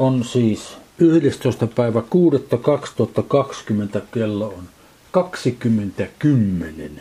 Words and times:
on 0.00 0.24
siis 0.24 0.76
11. 0.98 1.66
päivä 1.66 2.02
6. 2.10 2.44
2020 2.62 4.02
kello 4.14 4.48
on 4.48 4.64
20.10 6.96 7.00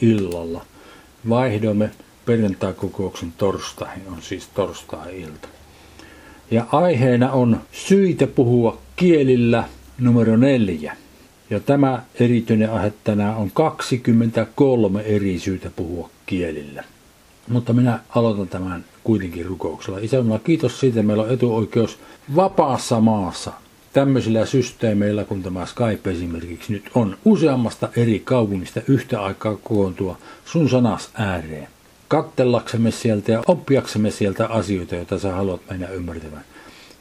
illalla. 0.00 0.64
Vaihdoimme 1.28 1.90
perjantai-kokouksen 2.26 3.32
torstaihin, 3.38 4.02
on 4.08 4.22
siis 4.22 4.48
torstai-ilta. 4.54 5.48
Ja 6.50 6.66
aiheena 6.72 7.32
on 7.32 7.60
syitä 7.72 8.26
puhua 8.26 8.78
kielillä 8.96 9.64
numero 9.98 10.36
neljä. 10.36 10.96
Ja 11.50 11.60
tämä 11.60 12.02
erityinen 12.20 12.72
aihe 12.72 12.92
tänään 13.04 13.36
on 13.36 13.50
23 13.50 15.00
eri 15.00 15.38
syytä 15.38 15.70
puhua 15.76 16.10
kielillä. 16.26 16.84
Mutta 17.48 17.72
minä 17.72 18.00
aloitan 18.08 18.48
tämän 18.48 18.84
kuitenkin 19.08 19.46
rukouksella. 19.46 19.98
Isä 19.98 20.16
kiitos 20.44 20.80
siitä, 20.80 21.02
meillä 21.02 21.22
on 21.22 21.30
etuoikeus 21.30 21.98
vapaassa 22.36 23.00
maassa 23.00 23.52
tämmöisillä 23.92 24.46
systeemeillä, 24.46 25.24
kun 25.24 25.42
tämä 25.42 25.66
Skype 25.66 26.10
esimerkiksi 26.10 26.72
nyt 26.72 26.90
on, 26.94 27.16
useammasta 27.24 27.88
eri 27.96 28.20
kaupungista 28.24 28.80
yhtä 28.88 29.22
aikaa 29.22 29.56
kokoontua 29.56 30.18
sun 30.44 30.68
sanas 30.68 31.10
ääreen. 31.14 31.68
Kattellaksemme 32.08 32.90
sieltä 32.90 33.32
ja 33.32 33.42
oppiaksemme 33.46 34.10
sieltä 34.10 34.46
asioita, 34.46 34.94
joita 34.94 35.18
sä 35.18 35.32
haluat 35.32 35.60
meidän 35.70 35.94
ymmärtämään. 35.94 36.44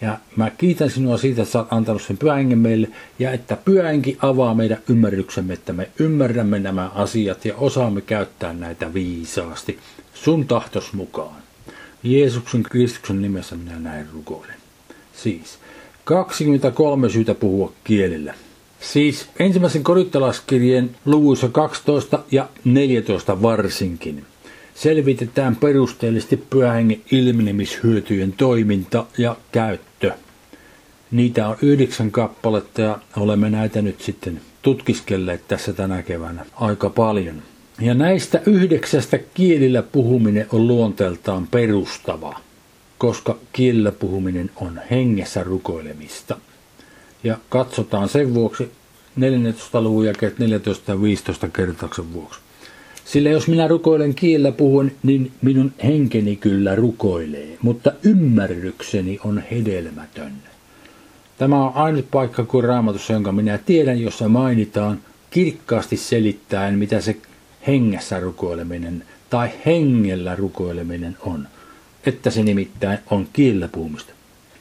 Ja 0.02 0.18
mä 0.36 0.50
kiitän 0.50 0.90
sinua 0.90 1.18
siitä, 1.18 1.42
että 1.42 1.52
sä 1.52 1.60
oot 1.60 1.74
antanut 1.74 2.02
sen 2.02 2.18
pyhängen 2.18 2.60
meille 2.60 2.90
ja 3.20 3.32
että 3.32 3.58
pyhänki 3.66 4.18
avaa 4.22 4.54
meidän 4.54 4.78
ymmärryksemme, 4.90 5.54
että 5.54 5.74
me 5.74 5.90
ymmärrämme 6.00 6.60
nämä 6.60 6.92
asiat 6.96 7.46
ja 7.46 7.56
osaamme 7.58 8.02
käyttää 8.02 8.54
näitä 8.54 8.94
viisaasti 8.94 9.80
sun 10.14 10.48
tahtos 10.48 10.94
mukaan. 10.94 11.47
Jeesuksen 12.12 12.64
Kristuksen 12.64 13.22
nimessä 13.22 13.56
minä 13.56 13.80
näin 13.80 14.08
rukoilen. 14.14 14.56
Siis 15.16 15.60
23 16.04 17.10
syytä 17.10 17.36
puhua 17.36 17.74
kielillä. 17.84 18.34
Siis 18.80 19.30
ensimmäisen 19.40 19.84
korittalaiskirjeen 19.84 20.96
luvuissa 21.06 21.50
12 21.50 22.24
ja 22.32 22.50
14 22.66 23.42
varsinkin 23.42 24.26
selvitetään 24.76 25.56
perusteellisesti 25.56 26.38
pyhähengen 26.38 27.02
ilmenemishyötyjen 27.12 28.34
toiminta 28.34 29.06
ja 29.18 29.36
käyttö. 29.52 30.12
Niitä 31.12 31.48
on 31.48 31.58
yhdeksän 31.62 32.12
kappaletta 32.12 32.82
ja 32.82 33.00
olemme 33.18 33.50
näitä 33.50 33.82
nyt 33.82 34.02
sitten 34.02 34.42
tutkiskelleet 34.62 35.48
tässä 35.48 35.74
tänä 35.74 36.04
keväänä 36.04 36.46
aika 36.56 36.90
paljon. 36.90 37.42
Ja 37.82 37.94
näistä 37.94 38.42
yhdeksästä 38.46 39.20
kielillä 39.34 39.82
puhuminen 39.82 40.48
on 40.52 40.68
luonteeltaan 40.68 41.48
perustava, 41.48 42.40
koska 42.98 43.38
kielillä 43.54 43.92
puhuminen 43.92 44.52
on 44.56 44.82
hengessä 44.92 45.44
rukoilemista. 45.44 46.38
Ja 47.24 47.38
katsotaan 47.50 48.10
sen 48.10 48.34
vuoksi 48.34 48.72
14. 49.16 49.82
luvun 49.82 50.06
jakeet 50.06 50.40
14 50.40 50.92
ja 50.92 51.02
15 51.02 51.48
kertauksen 51.48 52.14
vuoksi. 52.14 52.40
Sillä 53.06 53.30
jos 53.30 53.48
minä 53.48 53.68
rukoilen 53.68 54.16
kielellä 54.16 54.52
puhun, 54.52 54.92
niin 55.04 55.32
minun 55.42 55.72
henkeni 55.84 56.36
kyllä 56.36 56.76
rukoilee, 56.76 57.58
mutta 57.62 57.92
ymmärrykseni 58.04 59.20
on 59.24 59.44
hedelmätön. 59.52 60.32
Tämä 61.38 61.66
on 61.66 61.72
ainut 61.76 62.12
paikka 62.12 62.44
kuin 62.44 62.64
raamatussa, 62.64 63.14
jonka 63.14 63.32
minä 63.32 63.58
tiedän, 63.58 64.02
jossa 64.02 64.30
mainitaan 64.30 65.00
kirkkaasti 65.30 65.98
selittäen, 65.98 66.80
mitä 66.80 67.02
se 67.02 67.18
hengessä 67.68 68.20
rukoileminen 68.20 69.04
tai 69.30 69.50
hengellä 69.66 70.36
rukoileminen 70.36 71.18
on. 71.22 71.48
Että 72.06 72.30
se 72.30 72.44
nimittäin 72.44 73.00
on 73.12 73.28
kielellä 73.34 73.68
puhumista. 73.68 74.14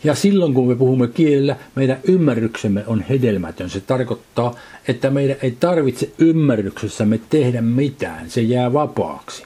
Ja 0.04 0.14
silloin 0.14 0.54
kun 0.54 0.68
me 0.68 0.74
puhumme 0.74 1.08
kielellä, 1.08 1.56
meidän 1.74 1.98
ymmärryksemme 2.04 2.84
on 2.86 3.04
hedelmätön. 3.08 3.70
Se 3.70 3.80
tarkoittaa, 3.80 4.54
että 4.88 5.10
meidän 5.10 5.36
ei 5.42 5.50
tarvitse 5.50 6.10
ymmärryksessämme 6.18 7.20
tehdä 7.30 7.62
mitään. 7.62 8.30
Se 8.30 8.40
jää 8.40 8.72
vapaaksi. 8.72 9.42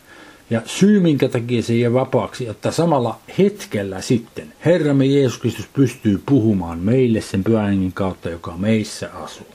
Ja 0.50 0.62
syy, 0.66 1.00
minkä 1.00 1.28
takia 1.28 1.62
se 1.62 1.74
jää 1.74 1.92
vapaaksi, 1.92 2.48
että 2.48 2.70
samalla 2.70 3.18
hetkellä 3.38 4.00
sitten 4.00 4.52
Herramme 4.64 5.06
Jeesus 5.06 5.38
Kristus 5.38 5.66
pystyy 5.72 6.22
puhumaan 6.26 6.78
meille 6.78 7.20
sen 7.20 7.44
pyhän 7.44 7.92
kautta, 7.92 8.30
joka 8.30 8.56
meissä 8.56 9.10
asuu. 9.14 9.46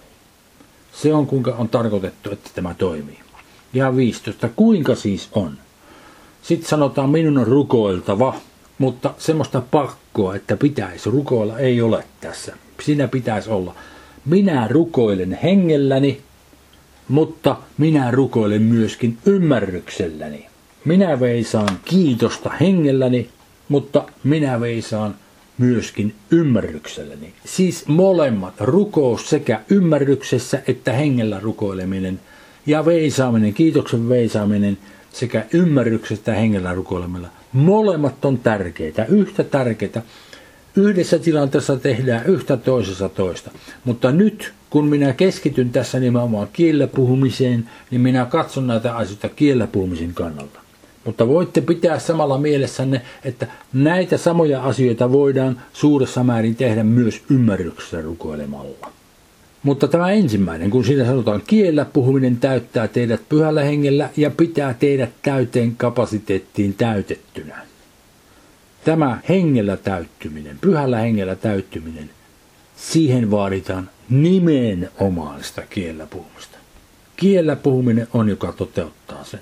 Se 0.94 1.14
on 1.14 1.28
kuinka 1.28 1.56
on 1.58 1.70
tarkoitettu, 1.70 2.32
että 2.32 2.50
tämä 2.56 2.74
toimii. 2.74 3.25
Ja 3.76 3.96
15. 3.96 4.50
Kuinka 4.56 4.96
siis 4.96 5.30
on? 5.32 5.58
Sitten 6.42 6.70
sanotaan, 6.70 7.10
minun 7.10 7.38
on 7.38 7.48
rukoiltava, 7.48 8.36
mutta 8.78 9.14
semmoista 9.18 9.62
pakkoa, 9.72 10.36
että 10.36 10.58
pitäisi 10.58 11.10
rukoilla, 11.10 11.60
ei 11.60 11.82
ole 11.82 12.04
tässä. 12.22 12.56
Siinä 12.82 13.08
pitäisi 13.08 13.50
olla. 13.50 13.76
Minä 14.26 14.68
rukoilen 14.68 15.40
hengelläni, 15.44 16.22
mutta 17.08 17.58
minä 17.78 18.12
rukoilen 18.12 18.62
myöskin 18.62 19.18
ymmärrykselläni. 19.26 20.46
Minä 20.86 21.20
veisaan 21.20 21.80
kiitosta 21.86 22.50
hengelläni, 22.50 23.30
mutta 23.70 24.04
minä 24.24 24.62
veisaan 24.62 25.16
myöskin 25.58 26.16
ymmärrykselläni. 26.32 27.34
Siis 27.46 27.88
molemmat, 27.88 28.54
rukous 28.60 29.30
sekä 29.30 29.62
ymmärryksessä 29.70 30.62
että 30.68 30.94
hengellä 30.94 31.40
rukoileminen 31.40 32.20
ja 32.66 32.86
veisaaminen, 32.86 33.54
kiitoksen 33.54 34.10
veisaaminen 34.10 34.78
sekä 35.12 35.46
ymmärryksestä 35.54 36.34
hengellä 36.34 36.74
rukoilemalla 36.74 37.28
Molemmat 37.56 38.26
on 38.26 38.38
tärkeitä, 38.38 39.06
yhtä 39.06 39.44
tärkeitä. 39.44 40.02
Yhdessä 40.76 41.20
tilanteessa 41.20 41.78
tehdään 41.78 42.26
yhtä 42.26 42.58
toisessa 42.58 43.10
toista. 43.10 43.52
Mutta 43.84 44.12
nyt, 44.12 44.54
kun 44.70 44.88
minä 44.88 45.14
keskityn 45.14 45.70
tässä 45.70 46.00
nimenomaan 46.00 46.48
kielellä 46.54 46.88
puhumiseen, 46.88 47.70
niin 47.92 48.02
minä 48.02 48.26
katson 48.26 48.68
näitä 48.68 48.96
asioita 48.96 49.30
kielellä 49.30 49.68
puhumisen 49.68 50.14
kannalta. 50.14 50.60
Mutta 51.06 51.28
voitte 51.28 51.62
pitää 51.62 52.00
samalla 52.00 52.38
mielessänne, 52.38 53.02
että 53.24 53.48
näitä 53.74 54.18
samoja 54.18 54.64
asioita 54.64 55.12
voidaan 55.12 55.62
suuressa 55.74 56.24
määrin 56.24 56.56
tehdä 56.56 56.84
myös 56.84 57.22
ymmärryksessä 57.30 58.02
rukoilemalla. 58.02 58.92
Mutta 59.66 59.88
tämä 59.88 60.12
ensimmäinen, 60.12 60.70
kun 60.70 60.86
siinä 60.86 61.06
sanotaan 61.06 61.42
kiellä 61.48 61.86
puhuminen 61.86 62.38
täyttää 62.38 62.88
teidät 62.88 63.30
pyhällä 63.30 63.64
hengellä 63.64 64.10
ja 64.18 64.32
pitää 64.32 64.74
teidät 64.74 65.10
täyteen 65.22 65.76
kapasiteettiin 65.76 66.74
täytettynä. 66.74 67.56
Tämä 68.84 69.20
hengellä 69.30 69.78
täyttyminen, 69.78 70.58
pyhällä 70.62 70.98
hengellä 70.98 71.36
täyttyminen, 71.36 72.10
siihen 72.76 73.32
vaaditaan 73.32 73.90
nimenomaan 74.10 75.44
sitä 75.44 75.64
kiellä 75.70 76.06
puhumista. 76.06 76.58
Kiellä 77.16 77.56
puhuminen 77.56 78.08
on, 78.14 78.30
joka 78.30 78.52
toteuttaa 78.52 79.24
sen. 79.24 79.40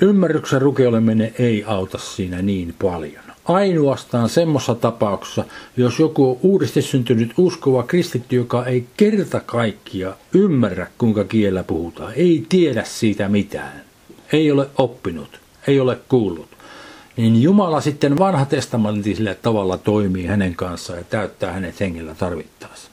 Ymmärryksen 0.00 0.62
rukeoleminen 0.62 1.34
ei 1.38 1.64
auta 1.66 1.98
siinä 1.98 2.42
niin 2.42 2.74
paljon 2.82 3.23
ainoastaan 3.44 4.28
semmoisessa 4.28 4.74
tapauksessa, 4.74 5.44
jos 5.76 5.98
joku 5.98 6.30
on 6.30 6.38
uudesti 6.42 6.82
syntynyt 6.82 7.32
uskova 7.38 7.82
kristitty, 7.82 8.36
joka 8.36 8.66
ei 8.66 8.86
kerta 8.96 9.40
kaikkia 9.40 10.12
ymmärrä, 10.34 10.86
kuinka 10.98 11.24
kielellä 11.24 11.64
puhutaan, 11.64 12.12
ei 12.16 12.46
tiedä 12.48 12.84
siitä 12.84 13.28
mitään, 13.28 13.82
ei 14.32 14.50
ole 14.50 14.68
oppinut, 14.78 15.40
ei 15.66 15.80
ole 15.80 15.98
kuullut, 16.08 16.48
niin 17.16 17.42
Jumala 17.42 17.80
sitten 17.80 18.18
vanhatestamentiselle 18.18 19.34
tavalla 19.34 19.78
toimii 19.78 20.26
hänen 20.26 20.54
kanssaan 20.54 20.98
ja 20.98 21.04
täyttää 21.04 21.52
hänet 21.52 21.80
hengellä 21.80 22.14
tarvittaessa. 22.14 22.90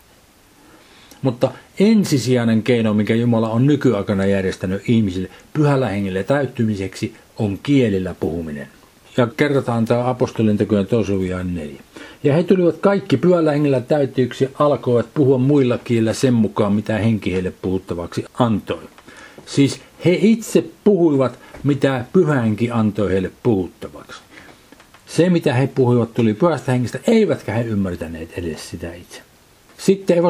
Mutta 1.21 1.51
ensisijainen 1.79 2.63
keino, 2.63 2.93
mikä 2.93 3.15
Jumala 3.15 3.49
on 3.49 3.67
nykyaikana 3.67 4.25
järjestänyt 4.25 4.89
ihmisille 4.89 5.29
pyhällä 5.53 5.89
hengellä 5.89 6.23
täyttymiseksi, 6.23 7.15
on 7.37 7.59
kielillä 7.63 8.15
puhuminen 8.19 8.67
ja 9.17 9.27
kerrotaan 9.27 9.85
tämä 9.85 10.09
apostolien 10.09 10.57
tekojen 10.57 10.87
tosuja 10.87 11.43
neljä. 11.43 11.81
Ja 12.23 12.33
he 12.33 12.43
tulivat 12.43 12.77
kaikki 12.77 13.17
pyöllä 13.17 13.51
hengellä 13.51 13.81
täytyyksi 13.81 14.49
alkoivat 14.59 15.13
puhua 15.13 15.37
muilla 15.37 15.77
kielillä 15.77 16.13
sen 16.13 16.33
mukaan, 16.33 16.73
mitä 16.73 16.97
henki 16.97 17.33
heille 17.33 17.53
puhuttavaksi 17.61 18.25
antoi. 18.39 18.83
Siis 19.45 19.81
he 20.05 20.19
itse 20.21 20.65
puhuivat, 20.83 21.39
mitä 21.63 22.05
pyhänki 22.13 22.71
antoi 22.71 23.11
heille 23.11 23.31
puhuttavaksi. 23.43 24.21
Se, 25.05 25.29
mitä 25.29 25.53
he 25.53 25.67
puhuivat, 25.67 26.13
tuli 26.13 26.33
pyhästä 26.33 26.71
hengestä, 26.71 26.99
eivätkä 27.07 27.53
he 27.53 27.61
ymmärtäneet 27.61 28.31
edes 28.37 28.69
sitä 28.69 28.93
itse. 28.93 29.21
Sitten 29.77 30.23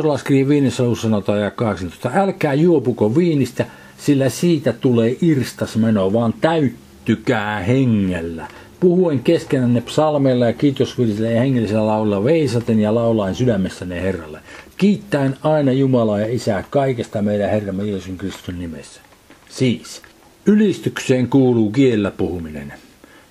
viidessä 0.47 0.83
luvussa 0.83 1.01
sanotaan 1.01 1.41
ja 1.41 1.51
18. 1.51 2.11
Älkää 2.13 2.53
juopuko 2.53 3.15
viinistä, 3.15 3.65
sillä 3.97 4.29
siitä 4.29 4.73
tulee 4.73 5.17
irstasmeno, 5.21 6.13
vaan 6.13 6.33
täyttykää 6.41 7.59
hengellä– 7.59 8.47
puhuen 8.81 9.19
keskenänne 9.19 9.81
psalmeilla 9.81 10.45
ja 10.45 10.53
kiitosvilisillä 10.53 11.29
ja 11.29 11.41
hengellisellä 11.41 11.87
laululla 11.87 12.23
veisaten 12.23 12.79
ja 12.79 12.95
laulaen 12.95 13.35
sydämessänne 13.35 14.01
Herralle. 14.01 14.39
Kiittäen 14.77 15.37
aina 15.43 15.71
Jumalaa 15.71 16.19
ja 16.19 16.25
Isää 16.25 16.63
kaikesta 16.69 17.21
meidän 17.21 17.49
Herramme 17.49 17.83
Jeesuksen 17.83 18.17
Kristuksen 18.17 18.59
nimessä. 18.59 19.01
Siis, 19.49 20.01
ylistykseen 20.45 21.27
kuuluu 21.27 21.71
kiellä 21.71 22.11
puhuminen. 22.11 22.73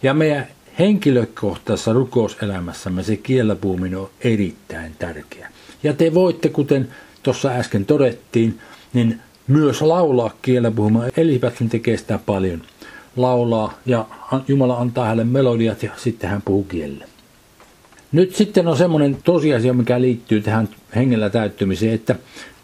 Ja 0.02 0.14
meidän 0.14 0.46
henkilökohtaisessa 0.78 1.92
rukouselämässämme 1.92 3.02
se 3.02 3.16
kiellä 3.16 3.56
puhuminen 3.56 3.98
on 3.98 4.10
erittäin 4.20 4.92
tärkeä. 4.98 5.48
Ja 5.82 5.92
te 5.92 6.14
voitte, 6.14 6.48
kuten 6.48 6.88
tuossa 7.22 7.48
äsken 7.48 7.86
todettiin, 7.86 8.58
niin 8.92 9.20
myös 9.48 9.82
laulaa 9.82 10.36
kiellä 10.42 10.70
puhumaan. 10.70 11.10
Elipätkin 11.16 11.68
tekee 11.68 11.96
sitä 11.96 12.18
paljon. 12.26 12.62
Laulaa 13.16 13.78
ja 13.86 14.06
Jumala 14.48 14.76
antaa 14.76 15.04
hänelle 15.04 15.24
melodiat 15.24 15.82
ja 15.82 15.90
sitten 15.96 16.30
hän 16.30 16.42
puhuu 16.42 16.64
kielellä. 16.64 17.04
Nyt 18.12 18.36
sitten 18.36 18.68
on 18.68 18.76
semmoinen 18.76 19.18
tosiasia, 19.24 19.72
mikä 19.74 20.00
liittyy 20.00 20.40
tähän 20.40 20.68
hengellä 20.96 21.30
täyttymiseen, 21.30 21.94
että 21.94 22.14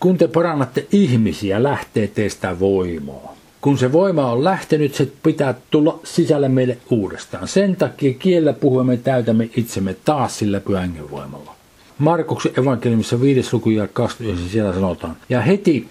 kun 0.00 0.18
te 0.18 0.28
parannatte 0.28 0.86
ihmisiä, 0.92 1.62
lähtee 1.62 2.06
teistä 2.06 2.60
voimaa. 2.60 3.36
Kun 3.60 3.78
se 3.78 3.92
voima 3.92 4.32
on 4.32 4.44
lähtenyt, 4.44 4.94
se 4.94 5.08
pitää 5.22 5.54
tulla 5.70 6.00
sisälle 6.04 6.48
meille 6.48 6.78
uudestaan. 6.90 7.48
Sen 7.48 7.76
takia 7.76 8.14
kiellä 8.14 8.52
puhuen 8.52 8.86
me 8.86 8.96
täytämme 8.96 9.50
itsemme 9.56 9.96
taas 10.04 10.38
sillä 10.38 10.60
pyhän 10.60 11.10
voimalla. 11.10 11.54
Markuksen 11.98 12.52
evankeliumissa 12.58 13.20
5. 13.20 13.48
luku 13.52 13.70
ja 13.70 13.88
29 13.88 14.50
siellä 14.50 14.72
sanotaan. 14.72 15.16
Ja 15.28 15.40
heti 15.40 15.88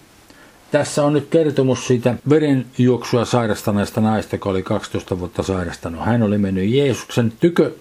tässä 0.75 1.03
on 1.03 1.13
nyt 1.13 1.27
kertomus 1.29 1.87
siitä 1.87 2.15
verenjuoksua 2.29 3.25
sairastaneesta 3.25 4.01
naista, 4.01 4.35
joka 4.35 4.49
oli 4.49 4.63
12 4.63 5.19
vuotta 5.19 5.43
sairastanut. 5.43 6.05
Hän 6.05 6.23
oli 6.23 6.37
mennyt 6.37 6.69
Jeesuksen 6.69 7.33
tykö 7.39 7.71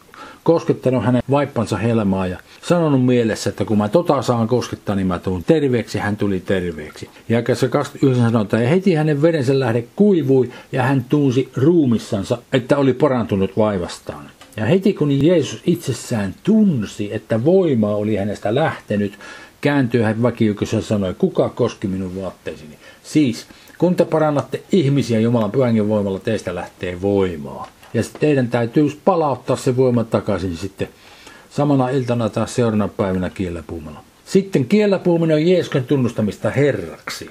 koskettanut 0.42 1.04
hänen 1.04 1.22
vaippansa 1.30 1.76
helmaa 1.76 2.26
ja 2.26 2.38
sanonut 2.62 3.06
mielessä, 3.06 3.50
että 3.50 3.64
kun 3.64 3.78
mä 3.78 3.88
tota 3.88 4.22
saan 4.22 4.48
koskettaa, 4.48 4.96
niin 4.96 5.06
mä 5.06 5.18
tuun 5.18 5.44
terveeksi. 5.44 5.98
Hän 5.98 6.16
tuli 6.16 6.40
terveeksi. 6.40 7.10
Ja 7.28 7.54
se 7.54 7.68
29 7.68 8.32
sanotaan, 8.32 8.62
ja 8.62 8.68
heti 8.68 8.94
hänen 8.94 9.22
verensä 9.22 9.60
lähde 9.60 9.84
kuivui 9.96 10.50
ja 10.72 10.82
hän 10.82 11.04
tunsi 11.08 11.48
ruumissansa, 11.56 12.38
että 12.52 12.76
oli 12.76 12.92
parantunut 12.92 13.56
vaivastaan. 13.56 14.30
Ja 14.56 14.64
heti 14.66 14.92
kun 14.92 15.24
Jeesus 15.26 15.62
itsessään 15.66 16.34
tunsi, 16.42 17.14
että 17.14 17.44
voima 17.44 17.94
oli 17.94 18.16
hänestä 18.16 18.54
lähtenyt, 18.54 19.18
kääntyi 19.64 20.02
hän 20.02 20.22
väkiykkössä 20.22 20.76
ja 20.76 20.82
sanoi, 20.82 21.14
kuka 21.14 21.48
koski 21.48 21.86
minun 21.86 22.22
vaatteisini. 22.22 22.78
Siis, 23.04 23.46
kun 23.78 23.96
te 23.96 24.04
parannatte 24.04 24.62
ihmisiä 24.72 25.20
Jumalan 25.20 25.50
pyhän 25.50 25.88
voimalla, 25.88 26.18
teistä 26.18 26.54
lähtee 26.54 27.02
voimaa. 27.02 27.68
Ja 27.94 28.02
teidän 28.20 28.48
täytyy 28.48 29.00
palauttaa 29.04 29.56
se 29.56 29.76
voima 29.76 30.04
takaisin 30.04 30.56
sitten 30.56 30.88
samana 31.50 31.88
iltana 31.88 32.28
tai 32.28 32.48
seuraavana 32.48 32.88
päivänä 32.88 33.30
kiellä 33.30 33.62
puhumalla. 33.66 34.00
Sitten 34.26 34.64
kiellä 34.64 34.98
puhuminen 34.98 35.36
on 35.36 35.46
Jeesuksen 35.46 35.84
tunnustamista 35.84 36.50
Herraksi. 36.50 37.30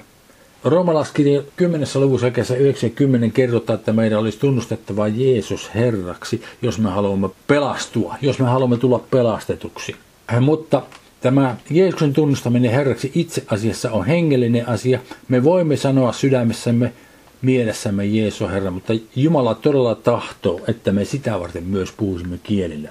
Roomalaiskirja 0.64 1.42
10. 1.56 1.88
luvussa 1.94 2.26
90 2.58 3.34
kerrotaan, 3.34 3.78
että 3.78 3.92
meidän 3.92 4.18
olisi 4.18 4.38
tunnustettava 4.38 5.08
Jeesus 5.08 5.70
Herraksi, 5.74 6.42
jos 6.62 6.78
me 6.78 6.90
haluamme 6.90 7.28
pelastua, 7.46 8.14
jos 8.20 8.38
me 8.38 8.46
haluamme 8.46 8.76
tulla 8.76 9.04
pelastetuksi. 9.10 9.96
Mutta 10.40 10.82
Tämä 11.24 11.56
Jeesuksen 11.70 12.12
tunnustaminen 12.12 12.70
Herraksi 12.70 13.12
itse 13.14 13.44
asiassa 13.46 13.90
on 13.90 14.06
hengellinen 14.06 14.68
asia. 14.68 14.98
Me 15.28 15.44
voimme 15.44 15.76
sanoa 15.76 16.12
sydämessämme, 16.12 16.92
mielessämme 17.42 18.06
Jeesus 18.06 18.50
Herra, 18.50 18.70
mutta 18.70 18.92
Jumala 19.16 19.54
todella 19.54 19.94
tahtoo, 19.94 20.60
että 20.68 20.92
me 20.92 21.04
sitä 21.04 21.40
varten 21.40 21.64
myös 21.64 21.92
puhuisimme 21.92 22.38
kielillä. 22.42 22.88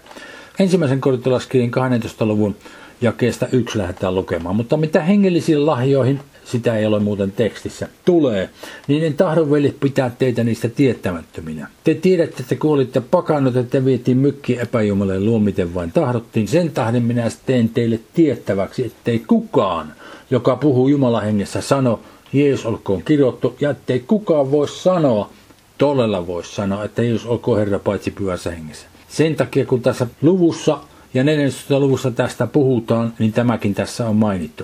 Ensimmäisen 0.60 1.02
korintolaskirjan 1.02 1.72
12. 1.72 2.26
luvun 2.26 2.56
jakeesta 3.02 3.48
yksi 3.52 3.78
lähdetään 3.78 4.16
lukemaan. 4.16 4.56
Mutta 4.56 4.78
mitä 4.78 5.02
hengellisiin 5.02 5.66
lahjoihin, 5.66 6.20
sitä 6.46 6.78
ei 6.78 6.86
ole 6.86 7.00
muuten 7.00 7.32
tekstissä, 7.32 7.88
tulee, 8.06 8.50
niin 8.88 9.04
en 9.04 9.14
tahdon 9.14 9.52
veli 9.52 9.76
pitää 9.80 10.10
teitä 10.10 10.44
niistä 10.44 10.70
tietämättöminä. 10.70 11.68
Te 11.84 11.94
tiedätte, 11.94 12.44
että 12.44 12.56
kun 12.56 12.74
olitte 12.74 13.02
pakanut, 13.02 13.58
että 13.58 13.86
vietiin 13.86 14.18
mykki 14.18 14.60
epäjumalle 14.60 15.20
luo 15.20 15.40
miten 15.40 15.74
vain 15.74 15.92
tahdottiin. 15.92 16.48
Sen 16.48 16.72
tähden 16.72 17.04
minä 17.04 17.32
teen 17.46 17.70
teille 17.70 18.00
tiettäväksi, 18.14 18.86
ettei 18.86 19.20
kukaan, 19.20 19.94
joka 20.32 20.56
puhuu 20.56 20.88
Jumalan 20.88 21.24
hengessä, 21.24 21.62
sano, 21.62 22.00
Jeesus 22.34 22.66
olkoon 22.66 23.04
kirjoittu, 23.04 23.56
ja 23.60 23.70
ettei 23.70 24.00
kukaan 24.00 24.52
voi 24.52 24.68
sanoa, 24.68 25.30
todella 25.78 26.28
voi 26.28 26.44
sanoa, 26.44 26.84
että 26.84 27.04
Jeesus 27.04 27.28
olkoon 27.28 27.60
Herra 27.60 27.80
paitsi 27.80 28.12
pyhässä 28.12 28.52
hengessä. 28.52 28.88
Sen 29.08 29.36
takia, 29.36 29.66
kun 29.66 29.82
tässä 29.82 30.08
luvussa 30.22 30.80
ja 31.14 31.24
14. 31.24 31.80
luvussa 31.80 32.12
tästä 32.12 32.48
puhutaan, 32.48 33.14
niin 33.20 33.34
tämäkin 33.34 33.74
tässä 33.74 34.10
on 34.10 34.16
mainittu. 34.16 34.64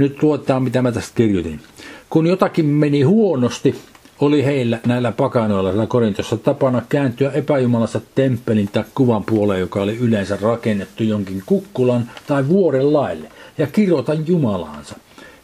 Nyt 0.00 0.22
luetaan, 0.22 0.62
mitä 0.62 0.82
mä 0.82 0.92
tästä 0.92 1.14
kirjoitin. 1.14 1.60
Kun 2.10 2.26
jotakin 2.26 2.66
meni 2.66 3.02
huonosti, 3.02 3.74
oli 4.20 4.44
heillä 4.44 4.78
näillä 4.86 5.12
pakanoilla 5.12 5.86
Korintossa 5.86 6.36
tapana 6.36 6.82
kääntyä 6.88 7.30
epäjumalassa 7.30 8.00
temppelin 8.14 8.68
tai 8.72 8.84
kuvan 8.94 9.24
puoleen, 9.24 9.60
joka 9.60 9.82
oli 9.82 9.96
yleensä 9.96 10.38
rakennettu 10.42 11.04
jonkin 11.04 11.42
kukkulan 11.46 12.10
tai 12.26 12.48
vuoren 12.48 12.92
laille, 12.92 13.28
ja 13.58 13.66
kirota 13.66 14.14
Jumalaansa. 14.14 14.96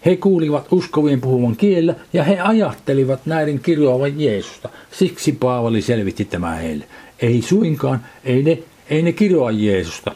He 0.06 0.16
kuulivat 0.16 0.66
uskovien 0.70 1.20
puhuvan 1.20 1.56
kielellä 1.56 1.94
ja 2.12 2.24
he 2.24 2.40
ajattelivat 2.40 3.26
näiden 3.26 3.58
kirjoavan 3.58 4.20
Jeesusta. 4.20 4.68
Siksi 4.90 5.32
Paavali 5.32 5.82
selvitti 5.82 6.24
tämä 6.24 6.54
heille. 6.54 6.84
Ei 7.18 7.42
suinkaan, 7.42 8.00
ei 8.24 8.42
ne, 8.42 8.58
ei 8.90 9.02
ne 9.02 9.12
kirjoa 9.12 9.50
Jeesusta, 9.50 10.14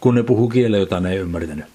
kun 0.00 0.14
ne 0.14 0.22
puhuu 0.22 0.48
kielellä, 0.48 0.76
jota 0.76 1.00
ne 1.00 1.12
ei 1.12 1.18
ymmärtänyt. 1.18 1.73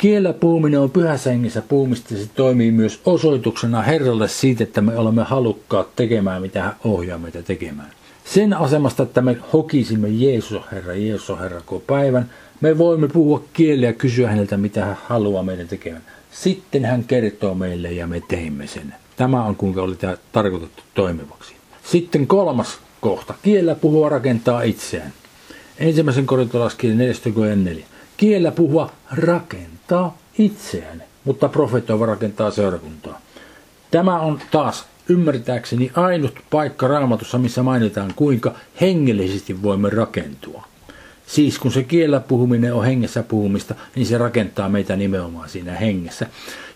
Kiellä 0.00 0.32
puhuminen 0.32 0.80
on 0.80 0.90
pyhässä 0.90 1.30
hengessä 1.30 1.62
puhumista, 1.62 2.08
se 2.08 2.28
toimii 2.34 2.70
myös 2.72 3.00
osoituksena 3.04 3.82
Herralle 3.82 4.28
siitä, 4.28 4.64
että 4.64 4.80
me 4.80 4.96
olemme 4.96 5.22
halukkaat 5.22 5.96
tekemään, 5.96 6.42
mitä 6.42 6.62
hän 6.62 6.76
ohjaa 6.84 7.18
meitä 7.18 7.42
tekemään. 7.42 7.90
Sen 8.24 8.54
asemasta, 8.54 9.02
että 9.02 9.20
me 9.20 9.36
hokisimme 9.52 10.08
Jeesus 10.08 10.62
Herra, 10.72 10.94
Jeesus 10.94 11.38
Herra 11.40 11.60
koko 11.60 11.82
päivän, 11.86 12.30
me 12.60 12.78
voimme 12.78 13.08
puhua 13.08 13.42
kieliä 13.52 13.88
ja 13.88 13.92
kysyä 13.92 14.28
häneltä, 14.28 14.56
mitä 14.56 14.84
hän 14.84 14.96
haluaa 15.04 15.42
meidän 15.42 15.68
tekemään. 15.68 16.04
Sitten 16.32 16.84
hän 16.84 17.04
kertoo 17.04 17.54
meille 17.54 17.92
ja 17.92 18.06
me 18.06 18.22
teimme 18.28 18.66
sen. 18.66 18.94
Tämä 19.16 19.44
on 19.44 19.56
kuinka 19.56 19.82
oli 19.82 19.96
tämä 19.96 20.16
tarkoitettu 20.32 20.82
toimivaksi. 20.94 21.54
Sitten 21.84 22.26
kolmas 22.26 22.78
kohta. 23.00 23.34
Kiellä 23.42 23.74
puhua 23.74 24.08
rakentaa 24.08 24.62
itseään. 24.62 25.12
Ensimmäisen 25.78 26.26
korintolaskirjan 26.26 26.98
44. 26.98 27.86
Kiellä 28.16 28.50
puhua 28.50 28.90
rakentaa 29.10 29.79
itseään, 30.38 31.02
mutta 31.24 31.48
profetoiva 31.48 32.06
rakentaa 32.06 32.50
seurakuntaa. 32.50 33.20
Tämä 33.90 34.20
on 34.20 34.40
taas 34.50 34.84
ymmärtääkseni 35.08 35.90
ainut 35.94 36.38
paikka 36.50 36.88
raamatussa, 36.88 37.38
missä 37.38 37.62
mainitaan, 37.62 38.12
kuinka 38.16 38.54
hengellisesti 38.80 39.62
voimme 39.62 39.90
rakentua. 39.90 40.64
Siis 41.26 41.58
kun 41.58 41.72
se 41.72 41.82
kiellä 41.82 42.20
puhuminen 42.20 42.74
on 42.74 42.84
hengessä 42.84 43.22
puhumista, 43.22 43.74
niin 43.94 44.06
se 44.06 44.18
rakentaa 44.18 44.68
meitä 44.68 44.96
nimenomaan 44.96 45.48
siinä 45.48 45.72
hengessä. 45.72 46.26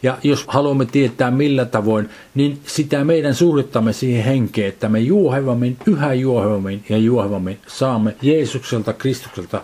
Ja 0.02 0.18
jos 0.22 0.44
haluamme 0.48 0.86
tietää 0.86 1.30
millä 1.30 1.64
tavoin, 1.64 2.08
niin 2.34 2.58
sitä 2.66 3.04
meidän 3.04 3.34
suhdettamme 3.34 3.92
siihen 3.92 4.24
henkeen, 4.24 4.68
että 4.68 4.88
me 4.88 5.00
juohevammin, 5.00 5.76
yhä 5.86 6.14
juohevammin 6.14 6.84
ja 6.88 6.98
juohevammin 6.98 7.58
saamme 7.66 8.16
Jeesukselta, 8.22 8.92
Kristukselta 8.92 9.62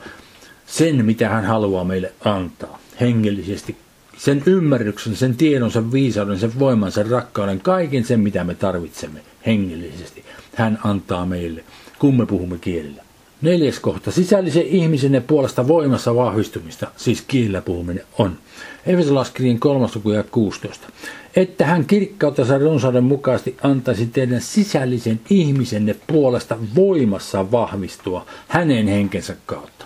sen, 0.66 1.04
mitä 1.04 1.28
hän 1.28 1.44
haluaa 1.44 1.84
meille 1.84 2.12
antaa 2.24 2.78
hengellisesti. 3.00 3.76
Sen 4.16 4.42
ymmärryksen, 4.46 5.16
sen 5.16 5.36
tiedon, 5.36 5.70
sen 5.70 5.92
viisauden, 5.92 6.38
sen 6.38 6.58
voiman, 6.58 6.92
sen 6.92 7.10
rakkauden, 7.10 7.60
kaiken 7.60 8.04
sen, 8.04 8.20
mitä 8.20 8.44
me 8.44 8.54
tarvitsemme 8.54 9.20
hengellisesti. 9.46 10.24
Hän 10.54 10.78
antaa 10.84 11.26
meille, 11.26 11.64
kun 11.98 12.16
me 12.16 12.26
puhumme 12.26 12.58
kielellä. 12.58 13.02
Neljäs 13.42 13.80
kohta. 13.80 14.10
Sisällisen 14.10 14.66
ihmisen 14.66 15.24
puolesta 15.26 15.68
voimassa 15.68 16.14
vahvistumista, 16.14 16.86
siis 16.96 17.22
kielellä 17.28 17.60
puhuminen, 17.60 18.04
on. 18.18 18.38
Efesolaskirjan 18.86 19.58
3. 19.58 19.86
ja 20.14 20.22
16. 20.22 20.88
Että 21.36 21.66
hän 21.66 21.84
kirkkautensa 21.86 22.58
runsauden 22.58 23.04
mukaisesti 23.04 23.56
antaisi 23.62 24.06
teidän 24.06 24.40
sisällisen 24.40 25.20
ihmisenne 25.30 25.96
puolesta 26.06 26.58
voimassa 26.74 27.50
vahvistua 27.50 28.26
hänen 28.48 28.88
henkensä 28.88 29.36
kautta. 29.46 29.79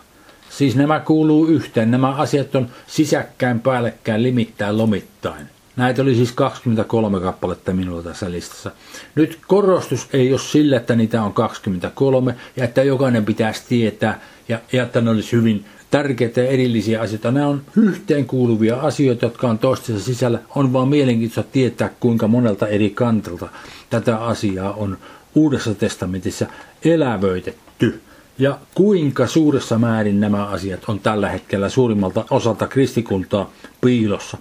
Siis 0.58 0.76
nämä 0.76 1.00
kuuluu 1.00 1.46
yhteen. 1.46 1.90
Nämä 1.90 2.10
asiat 2.10 2.54
on 2.54 2.68
sisäkkäin, 2.86 3.60
päällekkäin, 3.60 4.22
limittäin, 4.22 4.78
lomittain. 4.78 5.46
Näitä 5.76 6.02
oli 6.02 6.14
siis 6.14 6.32
23 6.32 7.20
kappaletta 7.20 7.72
minulla 7.72 8.02
tässä 8.02 8.30
listassa. 8.30 8.70
Nyt 9.14 9.38
korostus 9.46 10.08
ei 10.12 10.32
ole 10.32 10.40
sillä, 10.40 10.76
että 10.76 10.96
niitä 10.96 11.22
on 11.22 11.32
23 11.32 12.34
ja 12.56 12.64
että 12.64 12.82
jokainen 12.82 13.24
pitäisi 13.24 13.62
tietää 13.68 14.20
ja, 14.48 14.60
ja 14.72 14.82
että 14.82 15.00
ne 15.00 15.10
olisi 15.10 15.32
hyvin 15.32 15.64
tärkeitä 15.90 16.40
ja 16.40 16.48
erillisiä 16.48 17.00
asioita. 17.00 17.30
Nämä 17.30 17.46
on 17.46 17.62
yhteen 17.76 18.26
kuuluvia 18.26 18.76
asioita, 18.76 19.26
jotka 19.26 19.48
on 19.48 19.58
toistensa 19.58 20.04
sisällä. 20.04 20.38
On 20.54 20.72
vaan 20.72 20.88
mielenkiintoista 20.88 21.52
tietää, 21.52 21.90
kuinka 22.00 22.28
monelta 22.28 22.68
eri 22.68 22.90
kantilta 22.90 23.48
tätä 23.90 24.16
asiaa 24.16 24.72
on 24.72 24.98
Uudessa 25.34 25.74
testamentissa 25.74 26.46
elävöitetty. 26.84 28.00
Ja 28.38 28.58
kuinka 28.74 29.26
suuressa 29.26 29.78
määrin 29.78 30.20
nämä 30.20 30.44
asiat 30.46 30.80
on 30.88 31.00
tällä 31.00 31.28
hetkellä 31.28 31.68
suurimmalta 31.68 32.24
osalta 32.30 32.66
kristikuntaa 32.66 33.50
piilossa. 33.80 34.38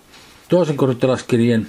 Toisen 0.49 0.77
korintolaskirjeen 0.77 1.67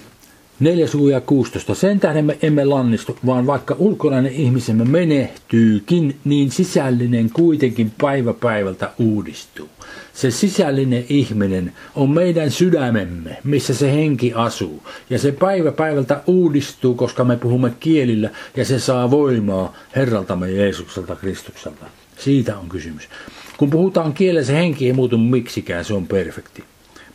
Neljä 0.60 0.86
ja 1.10 1.20
16. 1.20 1.74
Sen 1.74 2.00
tähden 2.00 2.24
me 2.24 2.38
emme 2.42 2.64
lannistu, 2.64 3.18
vaan 3.26 3.46
vaikka 3.46 3.76
ulkonainen 3.78 4.32
ihmisemme 4.32 4.84
menehtyykin, 4.84 6.16
niin 6.24 6.50
sisällinen 6.50 7.30
kuitenkin 7.30 7.92
päivä 8.00 8.34
päivältä 8.34 8.90
uudistuu. 8.98 9.68
Se 10.12 10.30
sisällinen 10.30 11.04
ihminen 11.08 11.72
on 11.94 12.10
meidän 12.10 12.50
sydämemme, 12.50 13.36
missä 13.44 13.74
se 13.74 13.92
henki 13.92 14.32
asuu. 14.34 14.82
Ja 15.10 15.18
se 15.18 15.32
päivä 15.32 15.72
päivältä 15.72 16.22
uudistuu, 16.26 16.94
koska 16.94 17.24
me 17.24 17.36
puhumme 17.36 17.72
kielillä 17.80 18.30
ja 18.56 18.64
se 18.64 18.78
saa 18.78 19.10
voimaa 19.10 19.76
Herraltamme 19.96 20.50
Jeesukselta 20.50 21.16
Kristukselta. 21.16 21.86
Siitä 22.18 22.58
on 22.58 22.68
kysymys. 22.68 23.08
Kun 23.56 23.70
puhutaan 23.70 24.14
kielellä, 24.14 24.46
se 24.46 24.54
henki 24.54 24.86
ei 24.86 24.92
muutu 24.92 25.18
miksikään, 25.18 25.84
se 25.84 25.94
on 25.94 26.06
perfekti. 26.06 26.64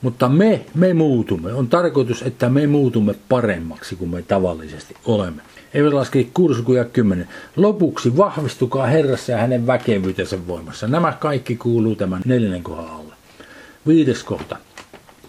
Mutta 0.02 0.30
me, 0.30 0.62
me 0.76 0.94
muutumme. 0.94 1.54
On 1.54 1.68
tarkoitus, 1.68 2.22
että 2.22 2.50
me 2.50 2.68
muutumme 2.68 3.16
paremmaksi 3.30 3.96
kuin 3.96 4.10
me 4.10 4.22
tavallisesti 4.22 4.96
olemme. 5.06 5.42
Eivät 5.74 5.94
laske 5.94 6.28
kursukuja 6.34 6.86
10. 6.86 7.28
Lopuksi 7.56 8.18
vahvistukaa 8.18 8.88
Herrassa 8.88 9.32
ja 9.32 9.38
hänen 9.38 9.68
väkevyytensä 9.68 10.48
voimassa. 10.48 10.88
Nämä 10.88 11.12
kaikki 11.12 11.56
kuuluu 11.56 11.96
tämän 11.96 12.22
neljännen 12.26 12.64
kohdan 12.64 12.90
alle. 12.90 13.14
Viides 13.88 14.24
kohta. 14.24 14.58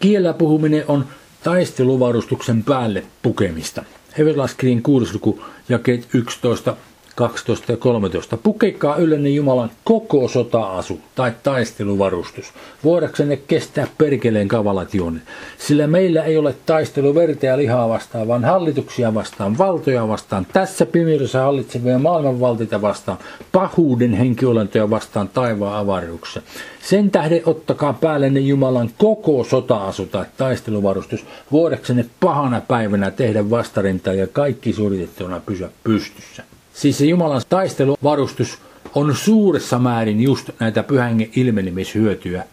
Kiellä 0.01 0.33
puhuminen 0.33 0.85
on 0.89 1.05
taisteluvarustuksen 1.43 2.65
päälle 2.65 3.05
pukemista. 3.23 3.85
Everlaskriin 4.19 4.83
kursluku 4.83 5.43
jakeet 5.69 6.09
11 6.15 6.77
12 7.21 7.73
ja 7.73 7.77
13. 7.77 8.37
Pukekaa 8.37 8.97
yllenne 8.97 9.29
Jumalan 9.29 9.71
koko 9.85 10.29
sota-asu 10.29 11.01
tai 11.15 11.33
taisteluvarustus, 11.43 12.53
voidaksenne 12.85 13.37
kestää 13.37 13.87
perkeleen 13.99 14.49
kavalat 14.49 14.95
juonet. 14.95 15.23
Sillä 15.59 15.87
meillä 15.87 16.25
ei 16.25 16.37
ole 16.37 16.55
taistelu 16.67 17.15
verta 17.15 17.47
ja 17.47 17.57
lihaa 17.57 17.89
vastaan, 17.89 18.29
vaan 18.29 18.45
hallituksia 18.45 19.15
vastaan, 19.15 19.59
valtoja 19.59 20.09
vastaan, 20.09 20.47
tässä 20.53 20.87
pimeydessä 20.87 21.41
hallitsevia 21.41 21.99
maailmanvaltita 21.99 22.83
vastaan, 22.83 23.19
pahuuden 23.53 24.13
henkiolentoja 24.13 24.91
vastaan 24.91 25.29
taivaan 25.29 25.79
avaruuksessa. 25.79 26.43
Sen 26.83 27.11
tähden 27.11 27.43
ottakaa 27.47 27.93
päällenne 27.93 28.41
Jumalan 28.41 28.91
koko 28.99 29.45
sota-asu 29.45 30.07
tai 30.07 30.25
taisteluvarustus, 30.37 31.25
voidaksenne 31.53 32.07
pahana 32.21 32.61
päivänä 32.61 33.11
tehdä 33.11 33.51
vastarintaa 33.51 34.15
ja 34.15 34.27
kaikki 34.27 34.73
suoritettuna 34.73 35.41
pysyä 35.47 35.69
pystyssä. 35.85 36.43
Siis 36.81 36.99
se 36.99 37.05
Jumalan 37.05 37.43
taisteluvarustus 37.49 38.59
on 38.95 39.17
suuressa 39.17 39.79
määrin 39.79 40.21
just 40.21 40.51
näitä 40.61 40.83
pyhängen 40.83 41.31
ilmenemishyötyjä, 41.37 42.45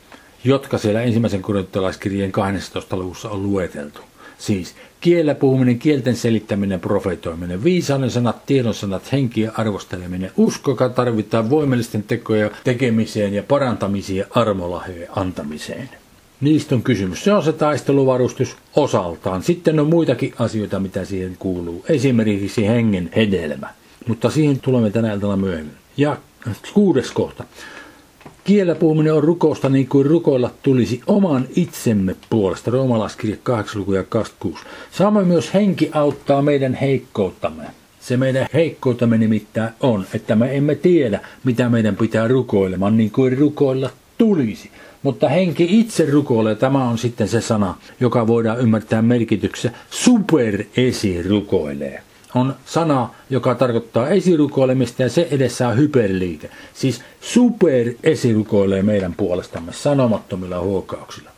jotka 0.43 0.77
siellä 0.77 1.01
ensimmäisen 1.01 1.41
korintolaiskirjeen 1.41 2.31
12. 2.31 2.98
luvussa 2.98 3.29
on 3.29 3.43
lueteltu. 3.43 4.00
Siis 4.38 4.75
kiellä 5.01 5.36
puhuminen, 5.36 5.79
kielten 5.79 6.15
selittäminen, 6.15 6.79
profetoiminen, 6.79 7.63
viisauden 7.63 8.12
sanat, 8.12 8.46
tiedon 8.46 8.74
sanat, 8.74 9.12
henkien 9.12 9.60
arvosteleminen, 9.60 10.31
usko, 10.38 10.72
joka 10.72 10.89
tarvitaan 10.89 11.50
voimellisten 11.50 12.03
tekoja 12.03 12.51
tekemiseen 12.63 13.34
ja 13.34 13.43
parantamiseen 13.43 14.17
ja 14.17 14.25
armolahjojen 14.29 15.10
antamiseen. 15.15 15.89
Niistä 16.41 16.75
on 16.75 16.84
kysymys. 16.84 17.24
Se 17.24 17.34
on 17.34 17.43
se 17.43 17.53
taisteluvarustus 17.53 18.57
osaltaan. 18.75 19.43
Sitten 19.43 19.79
on 19.79 19.88
muitakin 19.88 20.34
asioita, 20.39 20.79
mitä 20.79 21.05
siihen 21.05 21.36
kuuluu. 21.39 21.86
Esimerkiksi 21.89 22.67
hengen 22.67 23.10
hedelmä. 23.15 23.67
Mutta 24.07 24.29
siihen 24.29 24.59
tulemme 24.59 24.89
tänä 24.89 25.13
iltana 25.13 25.37
myöhemmin. 25.37 25.75
Ja 25.97 26.17
kuudes 26.73 27.11
kohta. 27.11 27.43
Kiellä 28.43 28.75
puhuminen 28.75 29.13
on 29.13 29.23
rukousta 29.23 29.69
niin 29.69 29.87
kuin 29.87 30.05
rukoilla 30.05 30.51
tulisi 30.63 31.01
oman 31.07 31.47
itsemme 31.55 32.15
puolesta. 32.29 32.71
Roomalaiskirja 32.71 33.37
8 33.43 33.79
luku 33.79 33.93
ja 33.93 34.03
26. 34.03 34.63
Samoin 34.91 35.27
myös 35.27 35.53
henki 35.53 35.89
auttaa 35.93 36.41
meidän 36.41 36.73
heikkouttamme. 36.73 37.63
Se 37.99 38.17
meidän 38.17 38.47
heikkoutamme 38.53 39.17
nimittäin 39.17 39.73
on, 39.79 40.05
että 40.13 40.35
me 40.35 40.57
emme 40.57 40.75
tiedä, 40.75 41.19
mitä 41.43 41.69
meidän 41.69 41.95
pitää 41.95 42.27
rukoilemaan 42.27 42.97
niin 42.97 43.11
kuin 43.11 43.37
rukoilla 43.37 43.89
tulisi. 44.17 44.71
Mutta 45.03 45.29
henki 45.29 45.79
itse 45.79 46.05
rukoilee, 46.11 46.55
tämä 46.55 46.89
on 46.89 46.97
sitten 46.97 47.27
se 47.27 47.41
sana, 47.41 47.75
joka 47.99 48.27
voidaan 48.27 48.59
ymmärtää 48.59 49.01
merkityksessä, 49.01 49.71
superesi 49.89 51.23
rukoilee 51.23 52.03
on 52.36 52.55
sana, 52.65 53.10
joka 53.29 53.55
tarkoittaa 53.55 54.10
esirukoilemista 54.10 55.01
ja 55.01 55.10
se 55.10 55.27
edessä 55.31 55.67
on 55.67 55.77
hyperliike. 55.77 56.50
Siis 56.74 57.01
super 57.22 57.93
esirukoilee 58.03 58.84
meidän 58.84 59.13
puolestamme 59.13 59.74
sanomattomilla 59.74 60.60
huokauksilla. 60.60 61.29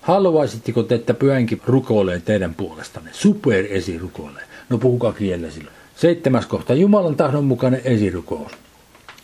Haluaisitteko 0.00 0.82
te, 0.82 0.94
että 0.94 1.14
pyhänkin 1.14 1.60
rukoilee 1.66 2.20
teidän 2.20 2.54
puolestanne? 2.54 3.10
Super 3.12 3.64
esirukoilee. 3.70 4.42
No 4.68 4.78
puhukaa 4.78 5.12
kielellä 5.12 5.50
sillä. 5.50 5.70
Seitsemäs 5.96 6.46
kohta. 6.46 6.74
Jumalan 6.74 7.16
tahdon 7.16 7.44
mukainen 7.44 7.80
esirukous. 7.84 8.52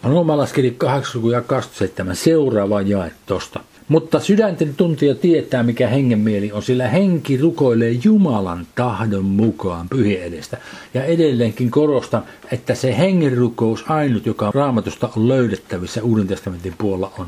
Roomalaiskirja 0.02 0.72
8 0.78 1.22
ja 1.30 1.40
27. 1.40 2.16
Seuraava 2.16 2.80
jae 2.80 3.12
tosta. 3.26 3.60
Mutta 3.88 4.20
sydänten 4.20 4.74
tuntija 4.76 5.14
tietää, 5.14 5.62
mikä 5.62 5.88
hengen 5.88 6.18
mieli 6.18 6.52
on, 6.52 6.62
sillä 6.62 6.88
henki 6.88 7.36
rukoilee 7.36 7.90
Jumalan 8.04 8.66
tahdon 8.74 9.24
mukaan 9.24 9.88
pyhien 9.88 10.22
edestä. 10.22 10.58
Ja 10.94 11.04
edelleenkin 11.04 11.70
korostan, 11.70 12.22
että 12.52 12.74
se 12.74 12.98
hengen 12.98 13.38
rukous 13.38 13.84
ainut, 13.88 14.26
joka 14.26 14.50
raamatusta 14.54 15.10
on 15.16 15.28
löydettävissä 15.28 16.02
Uuden 16.02 16.26
testamentin 16.26 16.74
puolella, 16.78 17.12
on 17.18 17.26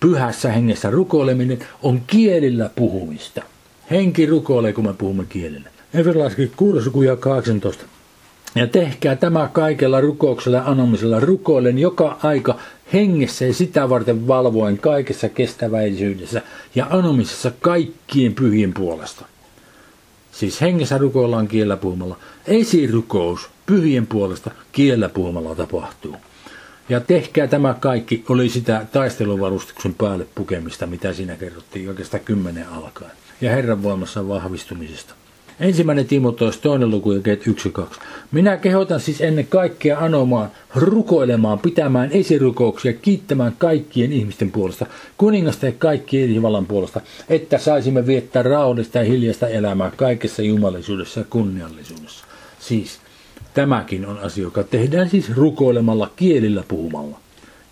pyhässä 0.00 0.52
hengessä 0.52 0.90
rukoileminen, 0.90 1.58
on 1.82 2.00
kielillä 2.06 2.70
puhumista. 2.76 3.42
Henki 3.90 4.26
rukoilee, 4.26 4.72
kun 4.72 4.86
me 4.86 4.94
puhumme 4.94 5.24
kielellä. 5.28 5.68
Everlaski 5.94 6.52
6 6.56 6.90
ja 7.06 7.16
18. 7.16 7.84
Ja 8.54 8.66
tehkää 8.66 9.16
tämä 9.16 9.50
kaikella 9.52 10.00
rukouksella 10.00 10.58
ja 10.58 10.64
anomisella 10.66 11.20
rukoilen 11.20 11.78
joka 11.78 12.18
aika 12.22 12.58
hengessä 12.92 13.44
ja 13.44 13.54
sitä 13.54 13.88
varten 13.88 14.28
valvoen 14.28 14.78
kaikessa 14.78 15.28
kestäväisyydessä 15.28 16.42
ja 16.74 16.86
anomisessa 16.90 17.52
kaikkien 17.60 18.34
pyhien 18.34 18.74
puolesta. 18.74 19.24
Siis 20.32 20.60
hengessä 20.60 20.98
rukoillaan 20.98 21.48
kiellä 21.48 21.76
puhumalla. 21.76 22.16
Esirukous 22.46 23.50
pyhien 23.66 24.06
puolesta 24.06 24.50
kiellä 24.72 25.08
puhumalla 25.08 25.54
tapahtuu. 25.54 26.16
Ja 26.88 27.00
tehkää 27.00 27.46
tämä 27.46 27.74
kaikki, 27.80 28.24
oli 28.28 28.48
sitä 28.48 28.86
taisteluvarustuksen 28.92 29.94
päälle 29.94 30.26
pukemista, 30.34 30.86
mitä 30.86 31.12
siinä 31.12 31.36
kerrottiin 31.36 31.88
oikeastaan 31.88 32.24
kymmenen 32.24 32.68
alkaen. 32.68 33.12
Ja 33.40 33.50
Herran 33.50 33.82
voimassa 33.82 34.28
vahvistumisesta. 34.28 35.14
Ensimmäinen 35.60 36.06
Timoteus, 36.06 36.58
toinen 36.58 36.90
luku, 36.90 37.12
jakeet 37.12 37.46
1-2. 37.46 37.50
Minä 38.32 38.56
kehotan 38.56 39.00
siis 39.00 39.20
ennen 39.20 39.46
kaikkea 39.46 39.98
anomaan, 39.98 40.50
rukoilemaan, 40.74 41.58
pitämään 41.58 42.10
esirukouksia, 42.12 42.92
kiittämään 42.92 43.54
kaikkien 43.58 44.12
ihmisten 44.12 44.50
puolesta, 44.50 44.86
kuningasta 45.18 45.66
ja 45.66 45.72
kaikkien 45.78 46.34
Jumalan 46.34 46.66
puolesta, 46.66 47.00
että 47.28 47.58
saisimme 47.58 48.06
viettää 48.06 48.42
rauhallista 48.42 48.98
ja 48.98 49.04
hiljaista 49.04 49.48
elämää 49.48 49.92
kaikessa 49.96 50.42
jumalisuudessa 50.42 51.20
ja 51.20 51.26
kunniallisuudessa. 51.30 52.24
Siis 52.60 52.98
tämäkin 53.54 54.06
on 54.06 54.18
asia, 54.18 54.44
joka 54.44 54.62
tehdään 54.62 55.10
siis 55.10 55.36
rukoilemalla, 55.36 56.10
kielillä 56.16 56.64
puhumalla. 56.68 57.18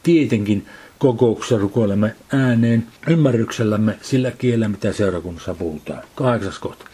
Tietenkin 0.03 0.67
kokouksessa 0.99 1.59
rukoilemme 1.59 2.15
ääneen 2.33 2.87
ymmärryksellämme 3.09 3.99
sillä 4.03 4.31
kielellä, 4.31 4.69
mitä 4.69 4.93
seurakunnassa 4.93 5.55
puhutaan. 5.55 6.03
Kahdeksas 6.15 6.59
kohta. 6.59 6.85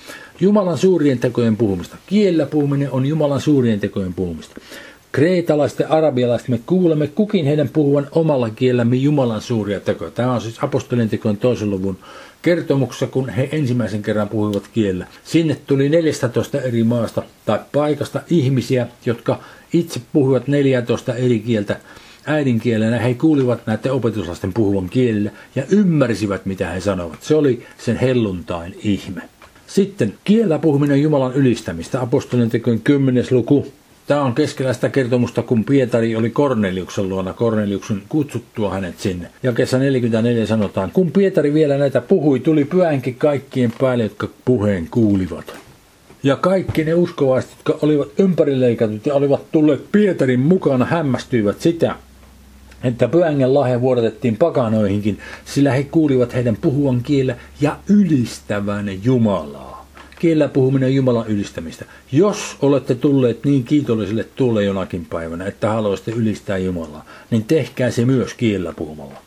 Jumalan 0.40 0.78
suurien 0.78 1.18
tekojen 1.18 1.56
puhumista. 1.56 1.96
Kiellä 2.06 2.46
puhuminen 2.46 2.90
on 2.90 3.06
Jumalan 3.06 3.40
suurien 3.40 3.80
tekojen 3.80 4.14
puhumista. 4.14 4.60
Kreetalaiset 5.12 5.78
ja 5.78 5.88
arabialaiset 5.88 6.48
me 6.48 6.60
kuulemme 6.66 7.06
kukin 7.06 7.44
heidän 7.46 7.68
puhuvan 7.68 8.08
omalla 8.12 8.50
kielellämme 8.50 8.96
Jumalan 8.96 9.40
suuria 9.40 9.80
tekoja. 9.80 10.10
Tämä 10.10 10.32
on 10.32 10.40
siis 10.40 10.58
apostolien 10.62 11.08
tekojen 11.08 11.36
toisen 11.36 11.70
luvun 11.70 11.98
kertomuksessa, 12.42 13.06
kun 13.06 13.28
he 13.28 13.48
ensimmäisen 13.52 14.02
kerran 14.02 14.28
puhuivat 14.28 14.68
kielellä. 14.72 15.06
Sinne 15.24 15.56
tuli 15.66 15.88
14 15.88 16.60
eri 16.60 16.84
maasta 16.84 17.22
tai 17.46 17.58
paikasta 17.72 18.20
ihmisiä, 18.30 18.86
jotka 19.06 19.40
itse 19.72 20.00
puhuivat 20.12 20.48
14 20.48 21.14
eri 21.14 21.40
kieltä 21.40 21.76
äidinkielenä. 22.26 22.98
He 22.98 23.14
kuulivat 23.14 23.66
näiden 23.66 23.92
opetuslasten 23.92 24.52
puhuvan 24.52 24.88
kielellä 24.88 25.30
ja 25.54 25.62
ymmärsivät, 25.70 26.46
mitä 26.46 26.70
he 26.70 26.80
sanovat. 26.80 27.22
Se 27.22 27.34
oli 27.34 27.66
sen 27.78 27.96
helluntain 27.96 28.74
ihme. 28.82 29.22
Sitten 29.76 30.14
kiellä 30.24 30.58
puhuminen 30.58 31.02
Jumalan 31.02 31.34
ylistämistä. 31.34 32.00
Apostolien 32.00 32.50
tekojen 32.50 32.80
10. 32.80 33.24
luku. 33.30 33.66
Tämä 34.06 34.22
on 34.22 34.34
keskellä 34.34 34.72
sitä 34.72 34.88
kertomusta, 34.88 35.42
kun 35.42 35.64
Pietari 35.64 36.16
oli 36.16 36.30
Korneliuksen 36.30 37.08
luona, 37.08 37.32
Korneliuksen 37.32 38.02
kutsuttua 38.08 38.74
hänet 38.74 38.98
sinne. 38.98 39.30
Ja 39.42 39.52
kesä 39.52 39.78
44 39.78 40.46
sanotaan, 40.46 40.90
kun 40.90 41.12
Pietari 41.12 41.54
vielä 41.54 41.78
näitä 41.78 42.00
puhui, 42.00 42.40
tuli 42.40 42.64
pyhänkin 42.64 43.14
kaikkien 43.14 43.72
päälle, 43.80 44.02
jotka 44.02 44.28
puheen 44.44 44.88
kuulivat. 44.90 45.54
Ja 46.22 46.36
kaikki 46.36 46.84
ne 46.84 46.94
uskovaiset, 46.94 47.50
jotka 47.50 47.86
olivat 47.86 48.08
ympärileikatut 48.18 49.06
ja 49.06 49.14
olivat 49.14 49.52
tulleet 49.52 49.92
Pietarin 49.92 50.40
mukana, 50.40 50.84
hämmästyivät 50.84 51.60
sitä, 51.60 51.96
että 52.86 53.08
pyhängen 53.08 53.54
lahja 53.54 53.80
vuodatettiin 53.80 54.36
pakanoihinkin, 54.36 55.18
sillä 55.44 55.72
he 55.72 55.84
kuulivat 55.84 56.34
heidän 56.34 56.56
puhuvan 56.60 57.02
kielellä 57.02 57.40
ja 57.60 57.76
ylistävän 57.88 59.04
Jumalaa. 59.04 59.86
Kielellä 60.18 60.48
puhuminen 60.48 60.86
on 60.86 60.94
Jumalan 60.94 61.26
ylistämistä. 61.26 61.84
Jos 62.12 62.56
olette 62.62 62.94
tulleet 62.94 63.44
niin 63.44 63.64
kiitollisille 63.64 64.24
tulle 64.24 64.64
jonakin 64.64 65.06
päivänä, 65.06 65.46
että 65.46 65.68
haluaisitte 65.68 66.12
ylistää 66.12 66.58
Jumalaa, 66.58 67.04
niin 67.30 67.44
tehkää 67.44 67.90
se 67.90 68.04
myös 68.04 68.34
kielellä 68.34 68.72
puhumalla. 68.72 69.18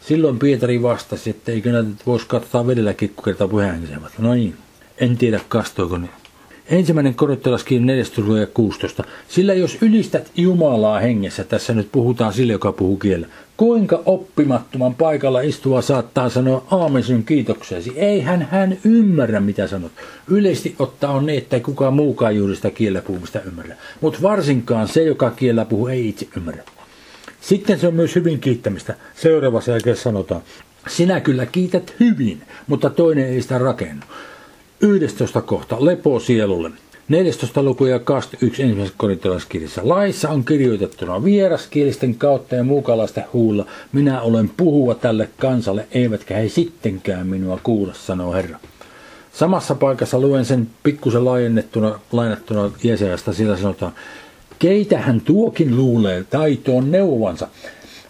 Silloin 0.00 0.38
Pietari 0.38 0.82
vastasi, 0.82 1.30
että 1.30 1.52
eikö 1.52 1.72
näitä 1.72 1.90
voisi 2.06 2.26
katsoa 2.26 2.66
vedelläkin, 2.66 3.12
kun 3.16 3.24
kertaa 3.24 3.48
puheenjohtajavat. 3.48 4.12
No 4.18 4.34
niin, 4.34 4.56
en 4.98 5.16
tiedä 5.16 5.40
kastoiko 5.48 5.98
ne. 5.98 6.08
Ensimmäinen 6.70 7.14
korintolaiskirja 7.14 7.86
14 7.86 8.38
ja 8.38 8.46
16. 8.46 9.04
Sillä 9.28 9.54
jos 9.54 9.78
ylistät 9.80 10.30
Jumalaa 10.36 11.00
hengessä, 11.00 11.44
tässä 11.44 11.74
nyt 11.74 11.88
puhutaan 11.92 12.32
sille, 12.32 12.52
joka 12.52 12.72
puhuu 12.72 12.96
kielellä, 12.96 13.28
kuinka 13.56 14.02
oppimattoman 14.06 14.94
paikalla 14.94 15.40
istuva 15.40 15.82
saattaa 15.82 16.28
sanoa 16.28 16.64
aamen 16.70 17.02
sinun 17.02 17.24
kiitoksesi? 17.24 17.92
Eihän 17.96 18.48
hän 18.50 18.78
ymmärrä, 18.84 19.40
mitä 19.40 19.66
sanot. 19.66 19.92
Yleisesti 20.28 20.74
ottaa 20.78 21.12
on 21.12 21.26
niin, 21.26 21.38
että 21.38 21.60
kukaan 21.60 21.94
muukaan 21.94 22.36
juuri 22.36 22.56
sitä 22.56 22.70
kielellä 22.70 23.02
puhumista 23.02 23.40
ymmärrä. 23.40 23.76
Mutta 24.00 24.22
varsinkaan 24.22 24.88
se, 24.88 25.02
joka 25.02 25.30
kielellä 25.30 25.64
puhuu, 25.64 25.86
ei 25.86 26.08
itse 26.08 26.28
ymmärrä. 26.36 26.62
Sitten 27.40 27.78
se 27.78 27.86
on 27.86 27.94
myös 27.94 28.14
hyvin 28.14 28.40
kiittämistä. 28.40 28.94
Seuraavassa 29.14 29.70
jälkeen 29.70 29.96
sanotaan, 29.96 30.42
sinä 30.88 31.20
kyllä 31.20 31.46
kiität 31.46 31.94
hyvin, 32.00 32.42
mutta 32.66 32.90
toinen 32.90 33.26
ei 33.26 33.42
sitä 33.42 33.58
rakennu. 33.58 34.02
11 34.80 35.42
kohta, 35.42 35.76
lepo 35.84 36.20
sielulle. 36.20 36.70
14. 37.08 37.62
luku 37.62 37.86
ja 37.86 37.98
21 37.98 38.62
ensimmäisessä 38.62 38.98
korintolaiskirjassa. 38.98 39.80
Laissa 39.84 40.30
on 40.30 40.44
kirjoitettuna 40.44 41.24
vieraskielisten 41.24 42.14
kautta 42.14 42.54
ja 42.54 42.64
muukalaisten 42.64 43.24
huulla. 43.32 43.66
Minä 43.92 44.20
olen 44.20 44.50
puhua 44.56 44.94
tälle 44.94 45.28
kansalle, 45.38 45.86
eivätkä 45.92 46.36
he 46.36 46.48
sittenkään 46.48 47.26
minua 47.26 47.60
kuulla, 47.62 47.94
sanoo 47.94 48.32
Herra. 48.32 48.58
Samassa 49.32 49.74
paikassa 49.74 50.20
luen 50.20 50.44
sen 50.44 50.68
pikkusen 50.82 51.24
laajennettuna, 51.24 52.00
lainattuna 52.12 52.70
Jesaajasta, 52.82 53.32
sillä 53.32 53.56
sanotaan, 53.56 53.92
keitä 54.58 54.98
hän 54.98 55.20
tuokin 55.20 55.76
luulee 55.76 56.24
taitoon 56.30 56.90
neuvansa, 56.90 57.48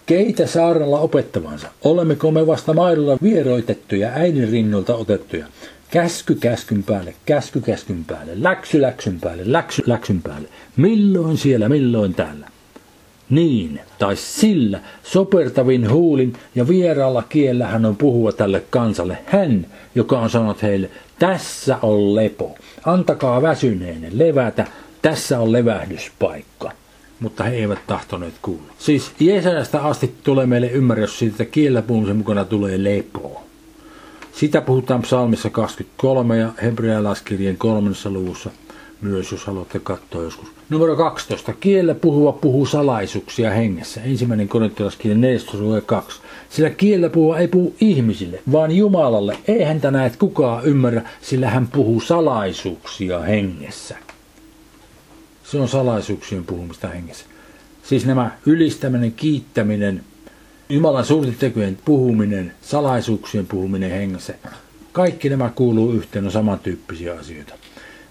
keitä 0.06 0.46
saarella 0.46 1.00
opettavansa, 1.00 1.68
olemmeko 1.84 2.30
me 2.30 2.46
vasta 2.46 2.74
maidolla 2.74 3.18
vieroitettuja, 3.22 4.08
äidin 4.14 4.50
rinnolta 4.50 4.94
otettuja. 4.94 5.46
Käsky 5.90 6.34
käskyn 6.34 6.82
päälle, 6.82 7.14
käsky 7.26 7.60
käskyn 7.60 8.04
päälle, 8.04 8.32
läksy 8.34 8.82
läksyn 8.82 9.20
päälle, 9.20 9.42
läksy 9.46 9.82
läksyn 9.86 10.22
päälle. 10.22 10.48
Milloin 10.76 11.36
siellä, 11.36 11.68
milloin 11.68 12.14
täällä. 12.14 12.48
Niin, 13.30 13.80
tai 13.98 14.16
sillä 14.16 14.80
sopertavin 15.02 15.90
huulin 15.90 16.32
ja 16.54 16.68
vieraalla 16.68 17.22
kiellä 17.22 17.66
hän 17.66 17.84
on 17.84 17.96
puhua 17.96 18.32
tälle 18.32 18.64
kansalle. 18.70 19.18
Hän, 19.26 19.66
joka 19.94 20.20
on 20.20 20.30
sanonut 20.30 20.62
heille, 20.62 20.90
tässä 21.18 21.78
on 21.82 22.14
lepo. 22.14 22.54
Antakaa 22.84 23.42
väsyneenne 23.42 24.08
levätä, 24.12 24.66
tässä 25.02 25.40
on 25.40 25.52
levähdyspaikka. 25.52 26.72
Mutta 27.20 27.44
he 27.44 27.56
eivät 27.56 27.78
tahtoneet 27.86 28.34
kuulla. 28.42 28.72
Siis 28.78 29.10
Jeesajasta 29.20 29.78
asti 29.78 30.14
tulee 30.24 30.46
meille 30.46 30.66
ymmärrys 30.66 31.18
siitä, 31.18 31.32
että 31.32 31.44
kiellä 31.44 31.82
puhumisen 31.82 32.16
mukana 32.16 32.44
tulee 32.44 32.84
lepoa. 32.84 33.27
Sitä 34.38 34.60
puhutaan 34.60 35.02
psalmissa 35.02 35.50
23 35.50 36.38
ja 36.38 36.52
hebrealaiskirjeen 36.62 37.56
kolmannessa 37.56 38.10
luvussa 38.10 38.50
myös, 39.00 39.32
jos 39.32 39.44
haluatte 39.44 39.78
katsoa 39.78 40.22
joskus. 40.22 40.48
Numero 40.70 40.96
12. 40.96 41.52
Kiellä 41.52 41.94
puhuva 41.94 42.32
puhuu 42.32 42.66
salaisuuksia 42.66 43.50
hengessä. 43.50 44.00
Ensimmäinen 44.02 44.48
korintolaiskirja 44.48 45.16
2. 45.86 46.20
Sillä 46.50 46.70
kiellä 46.70 47.10
puhuva 47.10 47.38
ei 47.38 47.48
puhu 47.48 47.74
ihmisille, 47.80 48.42
vaan 48.52 48.70
Jumalalle. 48.70 49.38
Ei 49.48 49.64
häntä 49.64 49.90
näet 49.90 50.16
kukaan 50.16 50.64
ymmärrä, 50.64 51.02
sillä 51.22 51.50
hän 51.50 51.68
puhuu 51.68 52.00
salaisuuksia 52.00 53.18
hengessä. 53.20 53.96
Se 55.44 55.58
on 55.58 55.68
salaisuuksien 55.68 56.44
puhumista 56.44 56.88
hengessä. 56.88 57.24
Siis 57.82 58.06
nämä 58.06 58.30
ylistäminen, 58.46 59.12
kiittäminen, 59.12 60.04
Jumalan 60.70 61.04
suurten 61.04 61.78
puhuminen, 61.84 62.52
salaisuuksien 62.62 63.46
puhuminen 63.46 63.90
hengessä, 63.90 64.34
kaikki 64.92 65.28
nämä 65.28 65.50
kuuluu 65.54 65.92
yhteen, 65.92 66.24
on 66.24 66.30
samantyyppisiä 66.30 67.14
asioita. 67.14 67.54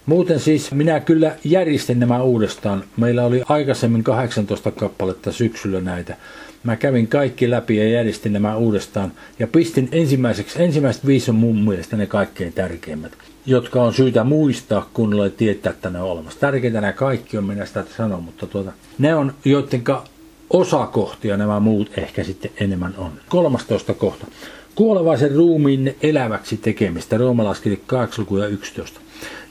Muuten 0.06 0.40
siis 0.40 0.72
minä 0.72 1.00
kyllä 1.00 1.36
järjestin 1.44 2.00
nämä 2.00 2.22
uudestaan. 2.22 2.84
Meillä 2.98 3.26
oli 3.26 3.44
aikaisemmin 3.50 4.04
18 4.04 4.72
kappaletta 4.72 5.32
syksyllä 5.32 5.82
näitä. 5.82 6.18
Mä 6.64 6.76
kävin 6.76 7.08
kaikki 7.08 7.50
läpi 7.50 7.78
ja 7.78 7.90
järjestin 7.90 8.34
nämä 8.34 8.56
uudestaan 8.56 9.12
ja 9.40 9.48
pistin 9.48 9.90
ensimmäiseksi, 9.92 10.64
ensimmäiset 10.64 11.06
viisi 11.06 11.32
on 11.32 11.36
mun 11.36 11.64
mielestä 11.64 11.98
ne 11.98 12.06
kaikkein 12.06 12.54
tärkeimmät, 12.54 13.12
jotka 13.46 13.84
on 13.84 13.94
syytä 13.94 14.24
muistaa 14.24 14.90
kunnolla 14.94 15.30
tietää, 15.30 15.72
että 15.72 15.90
ne 15.90 16.02
on 16.02 16.12
olemassa. 16.12 16.40
Tärkeintä 16.40 16.82
nämä 16.82 16.94
kaikki 16.94 17.38
on, 17.38 17.44
minä 17.44 17.66
sitä 17.66 17.84
sanon, 17.98 18.24
mutta 18.24 18.48
tuota, 18.48 18.72
ne 18.98 19.16
on, 19.16 19.34
joidenka 19.46 20.04
osakohtia 20.50 21.38
nämä 21.38 21.60
muut 21.60 21.92
ehkä 21.98 22.24
sitten 22.24 22.52
enemmän 22.60 22.94
on. 22.98 23.12
13 23.30 23.94
kohta. 23.94 24.28
Kuolevaisen 24.76 25.36
ruumiin 25.36 25.96
eläväksi 26.02 26.58
tekemistä, 26.58 27.18
roomalaiskirja 27.18 27.78
8 27.88 28.26
ja 28.40 28.48
11. 28.48 29.00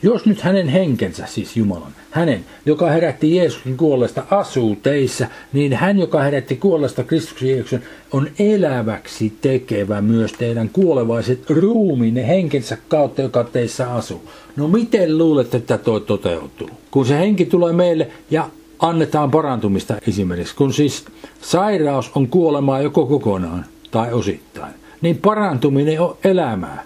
Jos 0.02 0.26
nyt 0.26 0.40
hänen 0.40 0.68
henkensä, 0.68 1.26
siis 1.26 1.56
Jumalan, 1.56 1.92
hänen, 2.10 2.44
joka 2.66 2.90
herätti 2.90 3.36
Jeesuksen 3.36 3.76
kuolleesta, 3.76 4.22
asuu 4.30 4.76
teissä, 4.76 5.28
niin 5.52 5.72
hän, 5.72 5.98
joka 5.98 6.22
herätti 6.22 6.56
kuolleesta 6.56 7.04
Kristuksen 7.04 7.48
Jeesuksen, 7.48 7.82
on 8.12 8.28
eläväksi 8.38 9.32
tekevä 9.40 10.00
myös 10.00 10.32
teidän 10.32 10.68
kuolevaiset 10.68 11.50
ruumiinne 11.50 12.28
henkensä 12.28 12.78
kautta, 12.88 13.22
joka 13.22 13.44
teissä 13.44 13.94
asuu. 13.94 14.22
No 14.56 14.68
miten 14.68 15.18
luulette, 15.18 15.56
että 15.56 15.78
tuo 15.78 16.00
toteutuu? 16.00 16.70
Kun 16.90 17.06
se 17.06 17.18
henki 17.18 17.44
tulee 17.44 17.72
meille 17.72 18.08
ja 18.30 18.48
annetaan 18.78 19.30
parantumista 19.30 19.94
esimerkiksi, 20.08 20.56
kun 20.56 20.72
siis 20.72 21.04
sairaus 21.40 22.10
on 22.14 22.28
kuolemaa 22.28 22.80
joko 22.80 23.06
kokonaan 23.06 23.64
tai 23.90 24.12
osittain, 24.12 24.74
niin 25.00 25.16
parantuminen 25.16 26.00
on 26.00 26.16
elämää, 26.24 26.84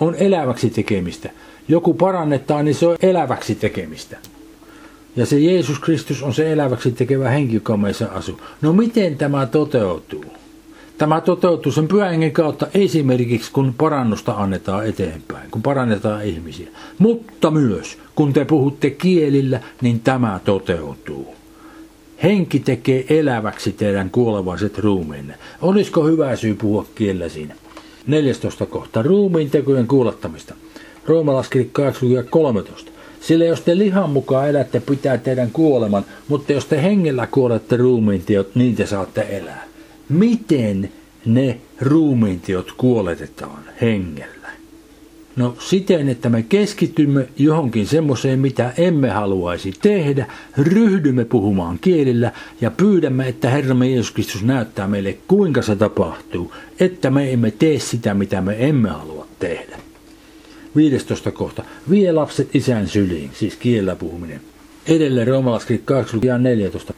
on 0.00 0.14
eläväksi 0.14 0.70
tekemistä. 0.70 1.30
Joku 1.68 1.94
parannetaan, 1.94 2.64
niin 2.64 2.74
se 2.74 2.86
on 2.86 2.96
eläväksi 3.02 3.54
tekemistä. 3.54 4.16
Ja 5.16 5.26
se 5.26 5.38
Jeesus 5.38 5.78
Kristus 5.78 6.22
on 6.22 6.34
se 6.34 6.52
eläväksi 6.52 6.92
tekevä 6.92 7.30
henki, 7.30 7.54
joka 7.54 7.76
meissä 7.76 8.12
asuu. 8.12 8.40
No 8.62 8.72
miten 8.72 9.18
tämä 9.18 9.46
toteutuu? 9.46 10.24
Tämä 10.98 11.20
toteutuu 11.20 11.72
sen 11.72 11.88
pyhän 11.88 12.32
kautta 12.32 12.66
esimerkiksi, 12.74 13.52
kun 13.52 13.74
parannusta 13.78 14.32
annetaan 14.32 14.86
eteenpäin, 14.86 15.50
kun 15.50 15.62
parannetaan 15.62 16.24
ihmisiä. 16.24 16.68
Mutta 16.98 17.50
myös, 17.50 17.98
kun 18.14 18.32
te 18.32 18.44
puhutte 18.44 18.90
kielillä, 18.90 19.60
niin 19.80 20.00
tämä 20.00 20.40
toteutuu. 20.44 21.34
Henki 22.22 22.60
tekee 22.60 23.04
eläväksi 23.08 23.72
teidän 23.72 24.10
kuolevaiset 24.10 24.78
ruumiinne. 24.78 25.34
Olisiko 25.62 26.06
hyvä 26.06 26.36
syy 26.36 26.54
puhua 26.54 26.86
kielellä 26.94 27.28
siinä? 27.28 27.54
14 28.06 28.66
kohta. 28.66 29.02
Ruumiin 29.02 29.50
tekojen 29.50 29.86
kuulattamista. 29.86 30.54
Roomalaskiri 31.06 31.70
13. 32.30 32.90
Sillä 33.20 33.44
jos 33.44 33.60
te 33.60 33.78
lihan 33.78 34.10
mukaan 34.10 34.48
elätte, 34.48 34.80
pitää 34.80 35.18
teidän 35.18 35.50
kuoleman, 35.50 36.04
mutta 36.28 36.52
jos 36.52 36.66
te 36.66 36.82
hengellä 36.82 37.26
kuolette 37.30 37.76
ruumiintiot, 37.76 38.54
niin 38.54 38.76
te 38.76 38.86
saatte 38.86 39.20
elää 39.20 39.71
miten 40.12 40.90
ne 41.26 41.58
ruumiintiot 41.80 42.72
kuoletetaan 42.72 43.62
hengellä? 43.80 44.48
No 45.36 45.56
siten, 45.58 46.08
että 46.08 46.28
me 46.28 46.42
keskitymme 46.42 47.28
johonkin 47.38 47.86
semmoiseen, 47.86 48.38
mitä 48.38 48.72
emme 48.78 49.10
haluaisi 49.10 49.72
tehdä, 49.82 50.26
ryhdymme 50.58 51.24
puhumaan 51.24 51.78
kielillä 51.78 52.32
ja 52.60 52.70
pyydämme, 52.70 53.28
että 53.28 53.50
Herramme 53.50 53.90
Jeesus 53.90 54.10
Kristus 54.10 54.42
näyttää 54.42 54.88
meille, 54.88 55.18
kuinka 55.28 55.62
se 55.62 55.76
tapahtuu, 55.76 56.52
että 56.80 57.10
me 57.10 57.32
emme 57.32 57.50
tee 57.50 57.78
sitä, 57.78 58.14
mitä 58.14 58.40
me 58.40 58.68
emme 58.68 58.88
halua 58.88 59.26
tehdä. 59.38 59.78
15 60.76 61.30
kohta. 61.30 61.64
Vie 61.90 62.12
lapset 62.12 62.54
isän 62.54 62.88
syliin, 62.88 63.30
siis 63.34 63.56
kielellä 63.56 63.96
puhuminen. 63.96 64.40
Edelleen 64.86 65.28
roomalaiskirja 65.28 65.82
2 65.84 66.16
14. 66.38 66.94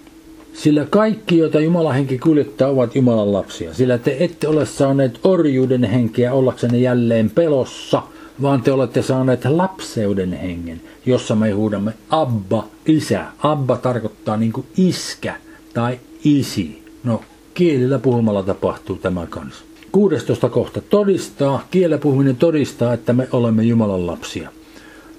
Sillä 0.55 0.87
kaikki, 0.91 1.39
joita 1.39 1.61
Jumalan 1.61 1.95
henki 1.95 2.19
kuljettaa, 2.19 2.69
ovat 2.69 2.95
Jumalan 2.97 3.33
lapsia. 3.33 3.75
Sillä 3.75 3.99
te 3.99 4.17
ette 4.21 4.49
ole 4.49 4.67
saaneet 4.67 5.21
orjuuden 5.25 5.85
henkeä 5.85 6.33
ollaksenne 6.33 6.79
jälleen 6.79 7.31
pelossa, 7.31 8.03
vaan 8.43 8.63
te 8.63 8.73
olette 8.73 9.03
saaneet 9.03 9.45
lapseuden 9.45 10.33
hengen, 10.33 10.81
jossa 11.07 11.35
me 11.35 11.51
huudamme 11.51 11.93
Abba, 12.11 12.67
isä. 12.87 13.25
Abba 13.39 13.77
tarkoittaa 13.77 14.37
niin 14.37 14.53
kuin 14.53 14.67
iskä 14.77 15.35
tai 15.75 15.99
isi. 16.25 16.83
No, 17.05 17.21
kielillä 17.55 17.99
puhumalla 17.99 18.43
tapahtuu 18.43 18.97
tämä 18.97 19.27
kanssa. 19.27 19.65
16 19.93 20.49
kohta 20.49 20.81
todistaa, 20.81 21.67
kielellä 21.71 21.99
puhuminen 21.99 22.37
todistaa, 22.37 22.93
että 22.93 23.13
me 23.13 23.29
olemme 23.33 23.63
Jumalan 23.63 24.07
lapsia. 24.07 24.49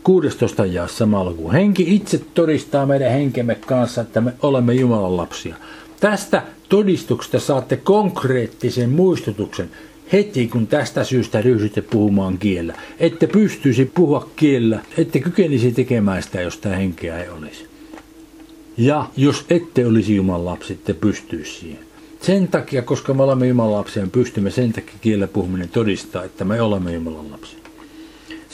16 0.05 0.65
ja 0.65 0.87
samalla 0.87 1.33
kuin 1.33 1.53
henki 1.53 1.95
itse 1.95 2.21
todistaa 2.33 2.85
meidän 2.85 3.11
henkemme 3.11 3.55
kanssa, 3.55 4.01
että 4.01 4.21
me 4.21 4.33
olemme 4.41 4.73
Jumalan 4.73 5.17
lapsia. 5.17 5.55
Tästä 5.99 6.43
todistuksesta 6.69 7.39
saatte 7.39 7.77
konkreettisen 7.77 8.89
muistutuksen. 8.89 9.69
heti, 10.13 10.47
kun 10.47 10.67
tästä 10.67 11.03
syystä 11.03 11.41
ryhdytte 11.41 11.81
puhumaan 11.81 12.37
kiellä. 12.37 12.73
Ette 12.99 13.27
pystyisi 13.27 13.91
puhua 13.95 14.29
kiellä, 14.35 14.79
ette 14.97 15.19
kykenisi 15.19 15.71
tekemään 15.71 16.23
sitä, 16.23 16.41
jos 16.41 16.57
tämä 16.57 16.75
henkeä 16.75 17.23
ei 17.23 17.29
olisi. 17.29 17.67
Ja 18.77 19.09
jos 19.17 19.45
ette 19.49 19.85
olisi 19.85 20.15
Jumalan 20.15 20.45
lapsi, 20.45 20.73
ette 20.73 20.93
pystyisi 20.93 21.51
siihen. 21.59 21.79
Sen 22.21 22.47
takia, 22.47 22.81
koska 22.81 23.13
me 23.13 23.23
olemme 23.23 23.47
Jumalan 23.47 23.73
lapsia, 23.73 24.07
pystymme 24.11 24.51
sen 24.51 24.73
takia 24.73 24.95
kiellä 25.01 25.27
puhuminen 25.27 25.69
todistaa, 25.69 26.23
että 26.23 26.45
me 26.45 26.61
olemme 26.61 26.93
Jumalan 26.93 27.31
lapsia. 27.31 27.64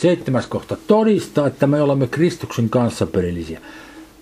Seitsemäs 0.02 0.48
kohta 0.48 0.78
todistaa, 0.88 1.48
että 1.48 1.68
me 1.68 1.82
olemme 1.82 2.08
Kristuksen 2.08 2.70
kanssa 2.70 3.06
perillisiä. 3.06 3.62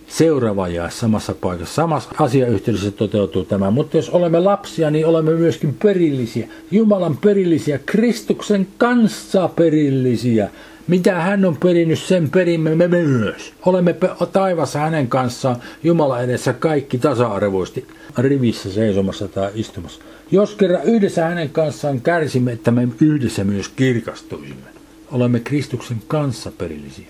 Seuraava 0.07 0.67
jää 0.67 0.89
samassa 0.89 1.35
paikassa. 1.41 1.75
Samassa 1.75 2.09
asiayhteydessä 2.19 2.91
toteutuu 2.91 3.45
tämä. 3.45 3.71
Mutta 3.71 3.97
jos 3.97 4.09
olemme 4.09 4.39
lapsia, 4.39 4.91
niin 4.91 5.05
olemme 5.05 5.31
myöskin 5.33 5.73
perillisiä. 5.83 6.47
Jumalan 6.71 7.17
perillisiä, 7.17 7.79
Kristuksen 7.85 8.67
kanssa 8.77 9.49
perillisiä. 9.55 10.49
Mitä 10.87 11.15
hän 11.15 11.45
on 11.45 11.57
perinnyt, 11.57 11.99
sen 11.99 12.29
perimme 12.29 12.75
me 12.75 12.87
myös. 12.87 13.53
Olemme 13.65 13.95
taivassa 14.31 14.79
hänen 14.79 15.07
kanssaan 15.07 15.55
Jumala 15.83 16.21
edessä 16.21 16.53
kaikki 16.53 16.97
tasa-arvoisesti 16.97 17.87
rivissä 18.17 18.71
seisomassa 18.71 19.27
tai 19.27 19.51
istumassa. 19.55 20.01
Jos 20.31 20.55
kerran 20.55 20.83
yhdessä 20.83 21.25
hänen 21.25 21.49
kanssaan 21.49 22.01
kärsimme, 22.01 22.51
että 22.51 22.71
me 22.71 22.87
yhdessä 23.01 23.43
myös 23.43 23.69
kirkastuisimme. 23.69 24.78
Olemme 25.11 25.39
Kristuksen 25.39 25.97
kanssa 26.07 26.51
perillisiä. 26.57 27.05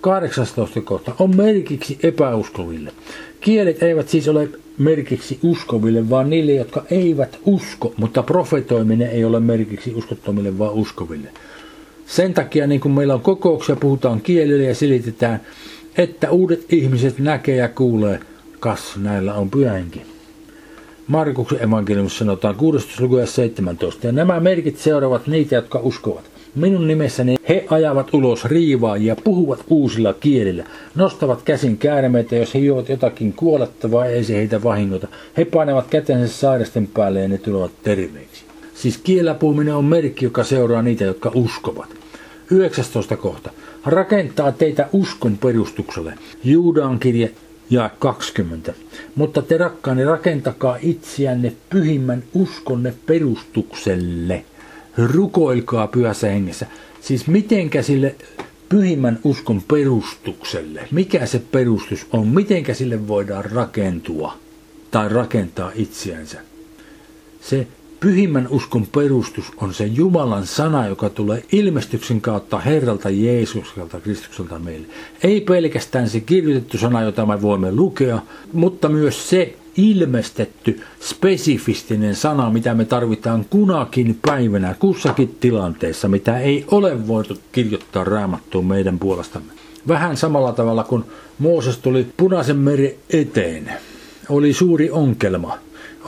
18 0.00 0.80
kohta 0.80 1.12
on 1.18 1.36
merkiksi 1.36 1.98
epäuskoville. 2.02 2.92
Kielet 3.40 3.82
eivät 3.82 4.08
siis 4.08 4.28
ole 4.28 4.48
merkiksi 4.78 5.38
uskoville, 5.42 6.10
vaan 6.10 6.30
niille, 6.30 6.52
jotka 6.52 6.84
eivät 6.90 7.38
usko, 7.44 7.94
mutta 7.96 8.22
profetoiminen 8.22 9.10
ei 9.10 9.24
ole 9.24 9.40
merkiksi 9.40 9.94
uskottomille, 9.94 10.58
vaan 10.58 10.72
uskoville. 10.72 11.28
Sen 12.06 12.34
takia, 12.34 12.66
niin 12.66 12.80
kun 12.80 12.90
meillä 12.90 13.14
on 13.14 13.20
kokouksia, 13.20 13.76
puhutaan 13.76 14.20
kielillä 14.20 14.64
ja 14.64 14.74
selitetään, 14.74 15.40
että 15.98 16.30
uudet 16.30 16.72
ihmiset 16.72 17.18
näkee 17.18 17.56
ja 17.56 17.68
kuulee, 17.68 18.20
kas 18.60 18.96
näillä 18.96 19.34
on 19.34 19.50
pyhänkin. 19.50 20.02
Markuksen 21.06 21.62
evankeliumissa 21.62 22.18
sanotaan 22.18 22.54
16. 22.54 23.02
luku 23.02 23.16
17. 23.26 24.06
Ja 24.06 24.12
nämä 24.12 24.40
merkit 24.40 24.78
seuraavat 24.78 25.26
niitä, 25.26 25.54
jotka 25.54 25.78
uskovat. 25.78 26.37
Minun 26.54 26.88
nimessäni 26.88 27.36
he 27.48 27.64
ajavat 27.70 28.14
ulos 28.14 28.44
riivaa 28.44 28.96
ja 28.96 29.16
puhuvat 29.24 29.64
uusilla 29.70 30.12
kielillä. 30.12 30.64
Nostavat 30.94 31.42
käsin 31.42 31.78
käärmeitä, 31.78 32.36
jos 32.36 32.54
he 32.54 32.58
juovat 32.58 32.88
jotakin 32.88 33.32
kuolettavaa, 33.32 34.06
ei 34.06 34.24
se 34.24 34.34
heitä 34.34 34.62
vahingota. 34.62 35.08
He 35.36 35.44
painavat 35.44 35.86
kätensä 35.90 36.36
sairasten 36.36 36.86
päälle 36.86 37.20
ja 37.20 37.28
ne 37.28 37.38
tulevat 37.38 37.70
terveiksi. 37.82 38.44
Siis 38.74 38.98
kielellä 38.98 39.34
puhuminen 39.34 39.74
on 39.74 39.84
merkki, 39.84 40.24
joka 40.24 40.44
seuraa 40.44 40.82
niitä, 40.82 41.04
jotka 41.04 41.30
uskovat. 41.34 41.88
19 42.50 43.16
kohta. 43.16 43.50
Rakentaa 43.86 44.52
teitä 44.52 44.88
uskon 44.92 45.38
perustukselle. 45.38 46.14
Juudaan 46.44 46.98
kirje 46.98 47.30
ja 47.70 47.90
20. 47.98 48.74
Mutta 49.14 49.42
te 49.42 49.58
rakkaani 49.58 50.04
rakentakaa 50.04 50.76
itseänne 50.82 51.52
pyhimmän 51.70 52.22
uskonne 52.34 52.94
perustukselle. 53.06 54.44
Rukoilkaa 54.96 55.86
pyhässä 55.86 56.28
hengessä. 56.28 56.66
Siis 57.00 57.26
mitenkä 57.26 57.82
sille 57.82 58.14
pyhimmän 58.68 59.18
uskon 59.24 59.62
perustukselle, 59.68 60.88
mikä 60.90 61.26
se 61.26 61.38
perustus 61.38 62.06
on, 62.12 62.28
mitenkä 62.28 62.74
sille 62.74 63.08
voidaan 63.08 63.44
rakentua 63.44 64.38
tai 64.90 65.08
rakentaa 65.08 65.72
itseänsä. 65.74 66.40
Se 67.40 67.66
Pyhimmän 68.00 68.48
uskon 68.50 68.86
perustus 68.86 69.44
on 69.56 69.74
se 69.74 69.86
Jumalan 69.86 70.46
sana, 70.46 70.86
joka 70.86 71.10
tulee 71.10 71.44
ilmestyksen 71.52 72.20
kautta 72.20 72.58
Herralta 72.58 73.10
Jeesukselta, 73.10 74.00
Kristukselta 74.00 74.58
meille. 74.58 74.86
Ei 75.22 75.40
pelkästään 75.40 76.08
se 76.08 76.20
kirjoitettu 76.20 76.78
sana, 76.78 77.02
jota 77.02 77.26
me 77.26 77.42
voimme 77.42 77.72
lukea, 77.72 78.18
mutta 78.52 78.88
myös 78.88 79.30
se 79.30 79.54
ilmestetty, 79.78 80.80
spesifistinen 81.00 82.14
sana, 82.14 82.50
mitä 82.50 82.74
me 82.74 82.84
tarvitaan 82.84 83.44
kunakin 83.50 84.18
päivänä, 84.22 84.74
kussakin 84.78 85.36
tilanteessa, 85.40 86.08
mitä 86.08 86.38
ei 86.38 86.64
ole 86.70 87.08
voitu 87.08 87.38
kirjoittaa 87.52 88.04
raamattuun 88.04 88.66
meidän 88.66 88.98
puolestamme. 88.98 89.52
Vähän 89.88 90.16
samalla 90.16 90.52
tavalla 90.52 90.84
kuin 90.84 91.04
Mooses 91.38 91.78
tuli 91.78 92.06
punaisen 92.16 92.56
meri 92.56 92.98
eteen. 93.10 93.72
Oli 94.28 94.52
suuri 94.52 94.90
onkelma 94.90 95.58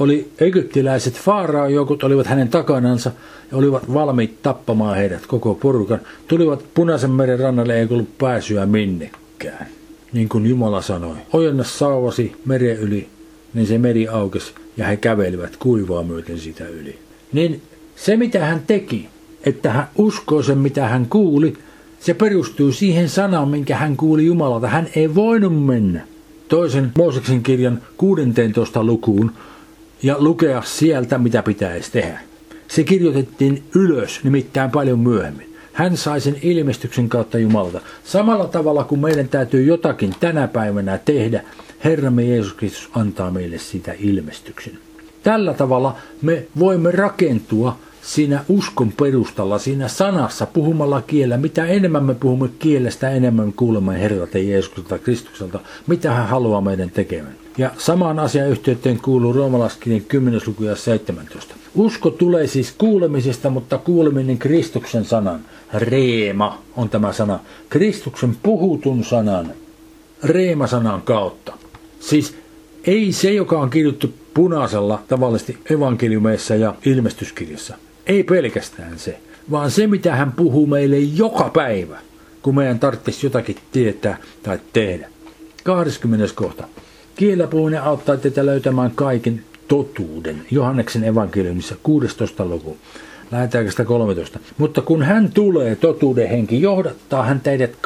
oli 0.01 0.31
egyptiläiset 0.39 1.15
faaraajokut 1.15 2.03
olivat 2.03 2.27
hänen 2.27 2.49
takanansa 2.49 3.11
ja 3.51 3.57
olivat 3.57 3.95
valmiit 3.95 4.43
tappamaan 4.43 4.97
heidät 4.97 5.27
koko 5.27 5.55
porukan. 5.55 6.01
Tulivat 6.29 6.65
punaisen 6.75 7.11
meren 7.11 7.39
rannalle 7.39 7.79
ei 7.79 7.87
ollut 7.91 8.19
pääsyä 8.19 8.67
minnekään. 8.67 9.67
Niin 10.13 10.29
kuin 10.29 10.47
Jumala 10.47 10.83
sanoi, 10.83 11.17
ojenna 11.33 11.65
sauvasi 11.65 12.33
meren 12.45 12.77
yli, 12.77 13.09
niin 13.55 13.67
se 13.67 13.79
meri 13.79 14.09
aukesi 14.09 14.53
ja 14.77 14.87
he 14.87 14.97
kävelivät 14.97 15.57
kuivaa 15.57 16.03
myöten 16.03 16.39
sitä 16.39 16.69
yli. 16.69 16.99
Niin 17.33 17.63
se 17.97 18.17
mitä 18.17 18.47
hän 18.47 18.63
teki, 18.67 19.09
että 19.45 19.73
hän 19.73 19.89
uskoi 19.97 20.45
sen 20.45 20.59
mitä 20.59 20.89
hän 20.89 21.07
kuuli, 21.07 21.57
se 22.01 22.15
perustuu 22.15 22.73
siihen 22.73 23.09
sanaan, 23.09 23.49
minkä 23.49 23.77
hän 23.77 23.97
kuuli 23.97 24.27
Jumalalta. 24.27 24.69
Hän 24.69 24.89
ei 24.97 25.15
voinut 25.15 25.67
mennä 25.67 26.01
toisen 26.49 26.93
Mooseksen 26.99 27.43
kirjan 27.43 27.83
16 27.97 28.85
lukuun, 28.85 29.33
ja 30.03 30.17
lukea 30.19 30.63
sieltä, 30.63 31.19
mitä 31.19 31.43
pitäisi 31.43 31.93
tehdä. 31.93 32.21
Se 32.69 32.85
kirjoitettiin 32.85 33.63
ylös, 33.75 34.21
nimittäin 34.25 34.71
paljon 34.71 34.99
myöhemmin. 34.99 35.57
Hän 35.73 35.97
sai 35.97 36.21
sen 36.21 36.37
ilmestyksen 36.43 37.09
kautta 37.09 37.39
Jumalalta. 37.39 37.81
Samalla 38.05 38.47
tavalla 38.47 38.85
kuin 38.85 39.01
meidän 39.01 39.29
täytyy 39.29 39.65
jotakin 39.65 40.15
tänä 40.21 40.49
päivänä 40.49 40.99
tehdä, 40.99 41.43
Herramme 41.85 42.25
Jeesus 42.25 42.55
Kristus 42.55 42.89
antaa 42.95 43.31
meille 43.31 43.59
sitä 43.59 43.93
ilmestyksen. 43.99 44.79
Tällä 45.23 45.55
tavalla 45.55 45.97
me 46.23 46.47
voimme 46.59 46.91
rakentua 46.91 47.77
siinä 48.03 48.45
uskon 48.49 48.93
perustalla, 48.93 49.59
siinä 49.59 49.89
sanassa, 49.89 50.47
puhumalla 50.47 51.03
kielellä. 51.03 51.37
Mitä 51.37 51.67
enemmän 51.67 52.05
me 52.05 52.15
puhumme 52.15 52.49
kielestä, 52.59 53.11
enemmän 53.11 53.53
kuulemme 53.53 54.01
Herralta 54.01 54.39
Jeesukselta 54.39 54.99
Kristukselta, 54.99 55.61
mitä 55.87 56.11
hän 56.11 56.29
haluaa 56.29 56.61
meidän 56.61 56.91
tekemään. 56.91 57.35
Ja 57.59 57.71
samaan 57.79 58.19
asian 58.19 58.49
yhteyteen 58.49 59.01
kuuluu 59.01 59.33
roomalaiskirjan 59.33 60.01
10. 60.01 60.41
luku 60.47 60.65
ja 60.65 60.77
17. 60.77 61.55
Usko 61.75 62.11
tulee 62.11 62.47
siis 62.47 62.75
kuulemisesta, 62.79 63.51
mutta 63.51 63.79
kuuleminen 63.79 64.39
Kristuksen 64.39 65.05
sanan. 65.05 65.41
Reema 65.75 66.59
on 66.77 66.89
tämä 66.89 67.13
sana. 67.13 67.39
Kristuksen 67.69 68.37
puhutun 68.43 69.05
sanan. 69.05 69.53
Reema-sanan 70.23 71.03
kautta. 71.03 71.53
Siis 72.01 72.35
ei 72.85 73.13
se, 73.13 73.33
joka 73.33 73.59
on 73.59 73.71
kirjoittu 73.71 74.15
punaisella 74.35 75.03
tavallisesti 75.09 75.59
evankeliumeissa 75.71 76.55
ja 76.55 76.75
ilmestyskirjassa. 76.87 77.77
Ei 78.07 78.23
pelkästään 78.23 78.99
se, 78.99 79.19
vaan 79.51 79.71
se, 79.71 79.87
mitä 79.87 80.17
hän 80.17 80.33
puhuu 80.33 80.67
meille 80.67 80.99
joka 80.99 81.51
päivä, 81.55 81.99
kun 82.43 82.55
meidän 82.55 82.79
tarvitsisi 82.79 83.27
jotakin 83.27 83.57
tietää 83.73 84.19
tai 84.43 84.59
tehdä. 84.73 85.09
20. 85.65 86.35
kohta. 86.35 86.65
Kielä 87.17 87.47
puhuminen 87.47 87.83
auttaa 87.83 88.17
teitä 88.17 88.47
löytämään 88.47 88.91
kaiken 88.95 89.45
totuuden. 89.69 90.43
Johanneksen 90.51 91.05
evankeliumissa 91.05 91.75
16. 91.83 92.45
luku. 92.45 92.77
Lähetäänkö 93.31 93.85
13. 93.85 94.39
Mutta 94.59 94.83
kun 94.83 95.03
hän 95.03 95.33
tulee, 95.33 95.77
totuuden 95.77 96.29
henki, 96.29 96.63
johdattaa 96.63 97.25
hän 97.25 97.41
teidät 97.41 97.77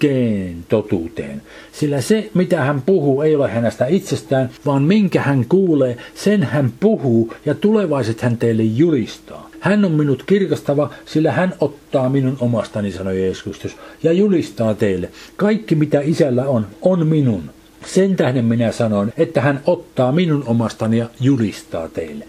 kaikkeen 0.00 0.64
totuuteen. 0.68 1.42
Sillä 1.72 2.00
se, 2.00 2.30
mitä 2.34 2.60
hän 2.60 2.82
puhuu, 2.82 3.22
ei 3.22 3.36
ole 3.36 3.50
hänestä 3.50 3.86
itsestään, 3.86 4.50
vaan 4.66 4.82
minkä 4.82 5.22
hän 5.22 5.44
kuulee, 5.48 5.96
sen 6.14 6.42
hän 6.42 6.72
puhuu 6.80 7.32
ja 7.46 7.54
tulevaiset 7.54 8.20
hän 8.20 8.36
teille 8.36 8.62
julistaa. 8.62 9.50
Hän 9.60 9.84
on 9.84 9.92
minut 9.92 10.22
kirkastava, 10.22 10.90
sillä 11.04 11.32
hän 11.32 11.54
ottaa 11.60 12.08
minun 12.08 12.36
omastani, 12.40 12.92
sanoi 12.92 13.22
Jeesus 13.22 13.42
Kristus, 13.42 13.76
ja 14.02 14.12
julistaa 14.12 14.74
teille. 14.74 15.10
Kaikki 15.36 15.74
mitä 15.74 16.00
isällä 16.00 16.48
on, 16.48 16.66
on 16.82 17.06
minun. 17.06 17.50
Sen 17.86 18.16
tähden 18.16 18.44
minä 18.44 18.72
sanon, 18.72 19.12
että 19.16 19.40
hän 19.40 19.60
ottaa 19.66 20.12
minun 20.12 20.44
omastani 20.46 20.98
ja 20.98 21.06
julistaa 21.20 21.88
teille. 21.88 22.24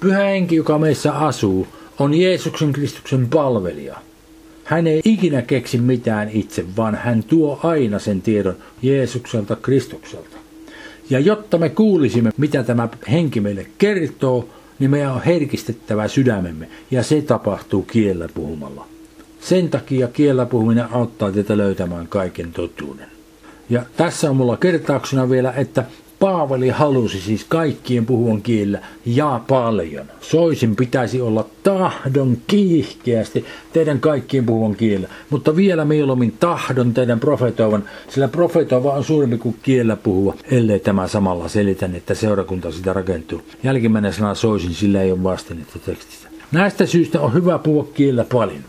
Pyhä 0.00 0.24
henki, 0.24 0.56
joka 0.56 0.78
meissä 0.78 1.12
asuu, 1.12 1.66
on 1.98 2.14
Jeesuksen 2.14 2.72
Kristuksen 2.72 3.28
palvelija. 3.28 4.11
Hän 4.64 4.86
ei 4.86 5.00
ikinä 5.04 5.42
keksi 5.42 5.78
mitään 5.78 6.28
itse, 6.32 6.64
vaan 6.76 6.94
hän 6.94 7.22
tuo 7.22 7.60
aina 7.62 7.98
sen 7.98 8.22
tiedon 8.22 8.56
Jeesukselta 8.82 9.56
Kristukselta. 9.56 10.36
Ja 11.10 11.20
jotta 11.20 11.58
me 11.58 11.68
kuulisimme, 11.68 12.30
mitä 12.36 12.62
tämä 12.62 12.88
henki 13.10 13.40
meille 13.40 13.66
kertoo, 13.78 14.48
niin 14.78 14.90
meidän 14.90 15.12
on 15.12 15.22
herkistettävä 15.22 16.08
sydämemme, 16.08 16.68
ja 16.90 17.02
se 17.02 17.22
tapahtuu 17.22 17.82
kiellä 17.82 18.28
puhumalla. 18.34 18.86
Sen 19.40 19.68
takia 19.68 20.08
kiellä 20.08 20.46
puhuminen 20.46 20.92
auttaa 20.92 21.32
teitä 21.32 21.56
löytämään 21.56 22.08
kaiken 22.08 22.52
totuuden. 22.52 23.06
Ja 23.70 23.84
tässä 23.96 24.30
on 24.30 24.36
mulla 24.36 24.56
kertauksena 24.56 25.30
vielä, 25.30 25.52
että 25.56 25.84
Paavali 26.22 26.68
halusi 26.68 27.20
siis 27.20 27.44
kaikkien 27.44 28.06
puhuvan 28.06 28.42
kielellä 28.42 28.80
ja 29.06 29.40
paljon. 29.48 30.06
Soisin 30.20 30.76
pitäisi 30.76 31.20
olla 31.20 31.46
tahdon 31.62 32.36
kiihkeästi 32.46 33.44
teidän 33.72 34.00
kaikkien 34.00 34.46
puhuvan 34.46 34.76
kielellä, 34.76 35.08
mutta 35.30 35.56
vielä 35.56 35.84
mieluummin 35.84 36.34
tahdon 36.40 36.94
teidän 36.94 37.20
profetoivan, 37.20 37.84
sillä 38.08 38.28
profetoiva 38.28 38.92
on 38.92 39.04
suurempi 39.04 39.38
kuin 39.38 39.56
kielellä 39.62 39.96
puhua, 39.96 40.34
ellei 40.50 40.80
tämä 40.80 41.08
samalla 41.08 41.48
selitän, 41.48 41.94
että 41.94 42.14
seurakunta 42.14 42.72
sitä 42.72 42.92
rakentuu. 42.92 43.42
Jälkimmäinen 43.62 44.12
sana 44.12 44.34
soisin, 44.34 44.74
sillä 44.74 45.02
ei 45.02 45.12
ole 45.12 45.22
vastennetta 45.22 45.78
tekstistä. 45.78 46.28
Näistä 46.52 46.86
syistä 46.86 47.20
on 47.20 47.34
hyvä 47.34 47.58
puhua 47.58 47.88
kielellä 47.94 48.24
paljon. 48.32 48.62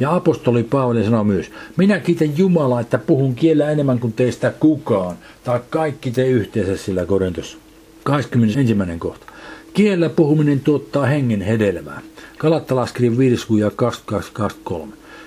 Ja 0.00 0.14
apostoli 0.14 0.62
Paavali 0.62 1.04
sanoo 1.04 1.24
myös, 1.24 1.50
minä 1.76 2.00
kiitän 2.00 2.38
Jumalaa, 2.38 2.80
että 2.80 2.98
puhun 2.98 3.34
kielellä 3.34 3.70
enemmän 3.70 3.98
kuin 3.98 4.12
teistä 4.12 4.52
kukaan, 4.60 5.16
tai 5.44 5.60
kaikki 5.70 6.10
te 6.10 6.26
yhteensä 6.26 6.76
sillä 6.76 7.06
Korintossa. 7.06 7.58
21. 8.04 8.76
kohta. 8.98 9.26
Kielellä 9.74 10.08
puhuminen 10.08 10.60
tuottaa 10.60 11.06
hengen 11.06 11.40
hedelmää. 11.40 12.00
Kalattalaskirjan 12.38 13.18
5. 13.18 13.46
ja 13.58 13.70
22, 13.70 14.58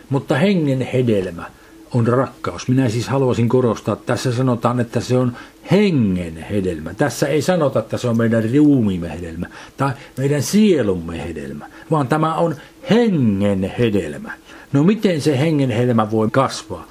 Mutta 0.10 0.36
hengen 0.36 0.82
hedelmä 0.82 1.44
on 1.94 2.08
rakkaus. 2.08 2.68
Minä 2.68 2.90
siis 2.90 3.08
haluaisin 3.08 3.50
korostaa, 3.50 3.94
että 3.94 4.06
tässä 4.06 4.32
sanotaan, 4.32 4.80
että 4.80 5.00
se 5.00 5.18
on 5.18 5.36
hengen 5.72 6.38
hedelmä. 6.38 6.94
Tässä 6.94 7.28
ei 7.28 7.42
sanota, 7.42 7.80
että 7.80 7.98
se 7.98 8.08
on 8.08 8.18
meidän 8.18 8.44
ruumiimme 8.56 9.10
hedelmä 9.10 9.48
tai 9.78 9.92
meidän 10.18 10.44
sielumme 10.44 11.24
hedelmä, 11.28 11.68
vaan 11.92 12.08
tämä 12.08 12.36
on 12.36 12.56
hengen 12.90 13.74
hedelmä. 13.80 14.32
No 14.74 14.84
miten 14.84 15.22
se 15.22 15.40
hengenhelmä 15.40 16.12
voi 16.12 16.28
kasvaa? 16.32 16.88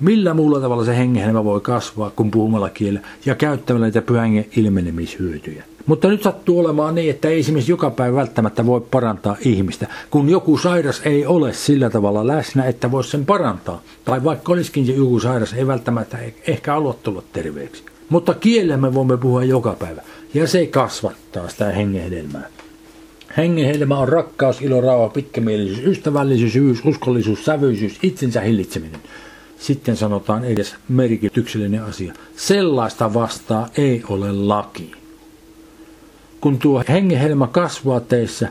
Millä 0.00 0.34
muulla 0.34 0.60
tavalla 0.60 0.84
se 0.84 0.96
hengenhelmä 0.96 1.44
voi 1.44 1.60
kasvaa 1.60 2.10
kuin 2.10 2.30
puhumalla 2.30 2.70
kielellä 2.70 3.08
ja 3.26 3.34
käyttämällä 3.34 3.84
näitä 3.84 4.02
pyhän 4.02 4.44
ilmenemishyötyjä? 4.56 5.64
Mutta 5.86 6.08
nyt 6.08 6.22
sattuu 6.22 6.58
olemaan 6.58 6.94
niin, 6.94 7.10
että 7.10 7.28
ei 7.28 7.40
esimerkiksi 7.40 7.72
joka 7.72 7.90
päivä 7.90 8.16
välttämättä 8.16 8.66
voi 8.66 8.80
parantaa 8.80 9.36
ihmistä, 9.40 9.86
kun 10.10 10.28
joku 10.28 10.58
sairas 10.58 11.00
ei 11.04 11.26
ole 11.26 11.52
sillä 11.52 11.90
tavalla 11.90 12.26
läsnä, 12.26 12.64
että 12.64 12.90
voisi 12.90 13.10
sen 13.10 13.26
parantaa. 13.26 13.82
Tai 14.04 14.24
vaikka 14.24 14.52
olisikin 14.52 14.86
se 14.86 14.92
joku 14.92 15.20
sairas, 15.20 15.52
ei 15.52 15.66
välttämättä 15.66 16.18
ehkä 16.46 16.72
halua 16.72 16.94
tulla 17.02 17.22
terveeksi. 17.32 17.84
Mutta 18.08 18.34
kielellä 18.34 18.76
me 18.76 18.94
voimme 18.94 19.16
puhua 19.16 19.44
joka 19.44 19.76
päivä, 19.78 20.02
ja 20.34 20.46
se 20.46 20.66
kasvattaa 20.66 21.48
sitä 21.48 21.70
hengenhedelmää. 21.70 22.48
Hengen 23.36 23.66
helma 23.66 23.98
on 23.98 24.08
rakkaus, 24.08 24.62
ilo, 24.62 24.80
rauha, 24.80 25.08
pitkämielisyys, 25.08 25.86
ystävällisyys, 25.86 26.80
uskollisuus, 26.84 27.44
sävyisyys, 27.44 27.98
itsensä 28.02 28.40
hillitseminen. 28.40 29.00
Sitten 29.58 29.96
sanotaan 29.96 30.44
edes 30.44 30.74
merkityksellinen 30.88 31.82
asia. 31.82 32.12
Sellaista 32.36 33.14
vastaa 33.14 33.68
ei 33.76 34.02
ole 34.08 34.32
laki. 34.32 34.92
Kun 36.40 36.58
tuo 36.58 36.82
hengenhelma 36.88 37.46
kasvaa 37.46 38.00
teissä, 38.00 38.48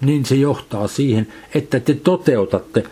niin 0.00 0.24
se 0.24 0.34
johtaa 0.34 0.88
siihen, 0.88 1.28
että 1.54 1.80
te 1.80 1.94
toteutatte 1.94 2.84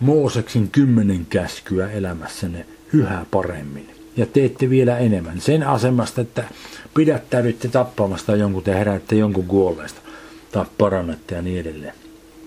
Mooseksin 0.00 0.70
kymmenen 0.70 1.26
käskyä 1.30 1.90
elämässänne 1.90 2.66
yhä 2.92 3.26
paremmin. 3.30 3.90
Ja 4.16 4.26
teette 4.26 4.70
vielä 4.70 4.98
enemmän 4.98 5.40
sen 5.40 5.66
asemasta, 5.66 6.20
että 6.20 6.44
pidättäydytte 6.94 7.68
tappamasta 7.68 8.36
jonkun 8.36 8.62
te 8.62 8.74
herätte 8.74 9.16
jonkun 9.16 9.46
kuolleesta 9.46 10.05
tai 10.52 10.64
parannetta 10.78 11.34
ja 11.34 11.42
niin 11.42 11.60
edelleen. 11.60 11.94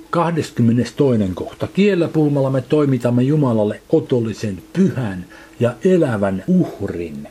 22. 0.10 0.94
kohta. 1.34 1.68
Kiellä 1.68 2.08
puhumalla 2.08 2.50
me 2.50 2.62
toimitamme 2.62 3.24
Jumalalle 3.24 3.82
otollisen, 3.90 4.62
pyhän 4.74 5.26
ja 5.60 5.74
elävän 5.84 6.44
uhrin. 6.48 7.28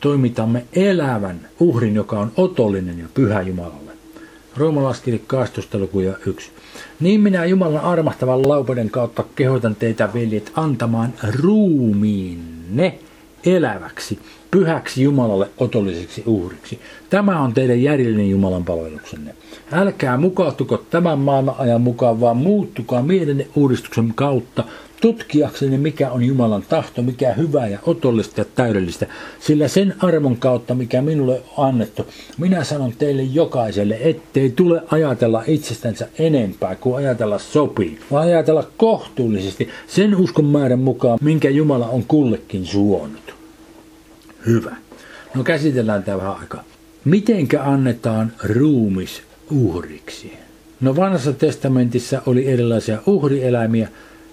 Toimitamme 0.00 0.64
elävän 0.72 1.48
uhrin, 1.60 1.94
joka 1.94 2.20
on 2.20 2.32
otollinen 2.36 2.98
ja 2.98 3.06
pyhä 3.14 3.42
Jumalalle. 3.42 3.90
Roomalaskiri 4.56 5.22
12. 5.26 5.78
luku 5.78 6.00
ja 6.00 6.14
1. 6.26 6.50
Niin 7.00 7.20
minä 7.20 7.44
Jumalan 7.44 7.84
armahtavan 7.84 8.48
laupeuden 8.48 8.90
kautta 8.90 9.24
kehotan 9.34 9.76
teitä, 9.76 10.08
veljet, 10.14 10.52
antamaan 10.54 11.14
ruumiinne 11.42 12.98
eläväksi, 13.44 14.18
pyhäksi 14.50 15.02
Jumalalle 15.02 15.48
otolliseksi 15.58 16.22
uhriksi. 16.26 16.78
Tämä 17.10 17.40
on 17.40 17.54
teidän 17.54 17.82
järjellinen 17.82 18.30
Jumalan 18.30 18.64
palveluksenne. 18.64 19.34
Älkää 19.72 20.16
mukautuko 20.16 20.84
tämän 20.90 21.18
maailman 21.18 21.54
ajan 21.58 21.80
mukaan, 21.80 22.20
vaan 22.20 22.36
muuttukaa 22.36 23.02
mielenne 23.02 23.46
uudistuksen 23.54 24.12
kautta 24.14 24.64
tutkiakseni, 25.00 25.78
mikä 25.78 26.10
on 26.10 26.24
Jumalan 26.24 26.64
tahto, 26.68 27.02
mikä 27.02 27.32
hyvää 27.32 27.68
ja 27.68 27.78
otollista 27.86 28.40
ja 28.40 28.44
täydellistä. 28.54 29.06
Sillä 29.40 29.68
sen 29.68 29.94
armon 29.98 30.36
kautta, 30.36 30.74
mikä 30.74 31.02
minulle 31.02 31.42
on 31.56 31.68
annettu, 31.68 32.06
minä 32.38 32.64
sanon 32.64 32.92
teille 32.98 33.22
jokaiselle, 33.22 33.98
ettei 34.00 34.50
tule 34.50 34.82
ajatella 34.90 35.42
itsestänsä 35.46 36.08
enempää 36.18 36.74
kuin 36.74 36.96
ajatella 36.96 37.38
sopii, 37.38 37.98
vaan 38.10 38.26
ajatella 38.26 38.70
kohtuullisesti 38.76 39.68
sen 39.86 40.16
uskon 40.16 40.44
määrän 40.44 40.78
mukaan, 40.78 41.18
minkä 41.22 41.50
Jumala 41.50 41.88
on 41.88 42.04
kullekin 42.08 42.66
suonut. 42.66 43.39
Hyvä. 44.46 44.76
No 45.34 45.44
käsitellään 45.44 46.02
tämä 46.02 46.18
vähän 46.18 46.36
aikaa. 46.40 46.64
Mitenkä 47.04 47.62
annetaan 47.62 48.32
ruumis 48.44 49.22
uhriksi? 49.50 50.32
No 50.80 50.96
vanhassa 50.96 51.32
testamentissa 51.32 52.22
oli 52.26 52.46
erilaisia 52.46 52.98
uhrieläimiä, 53.06 53.88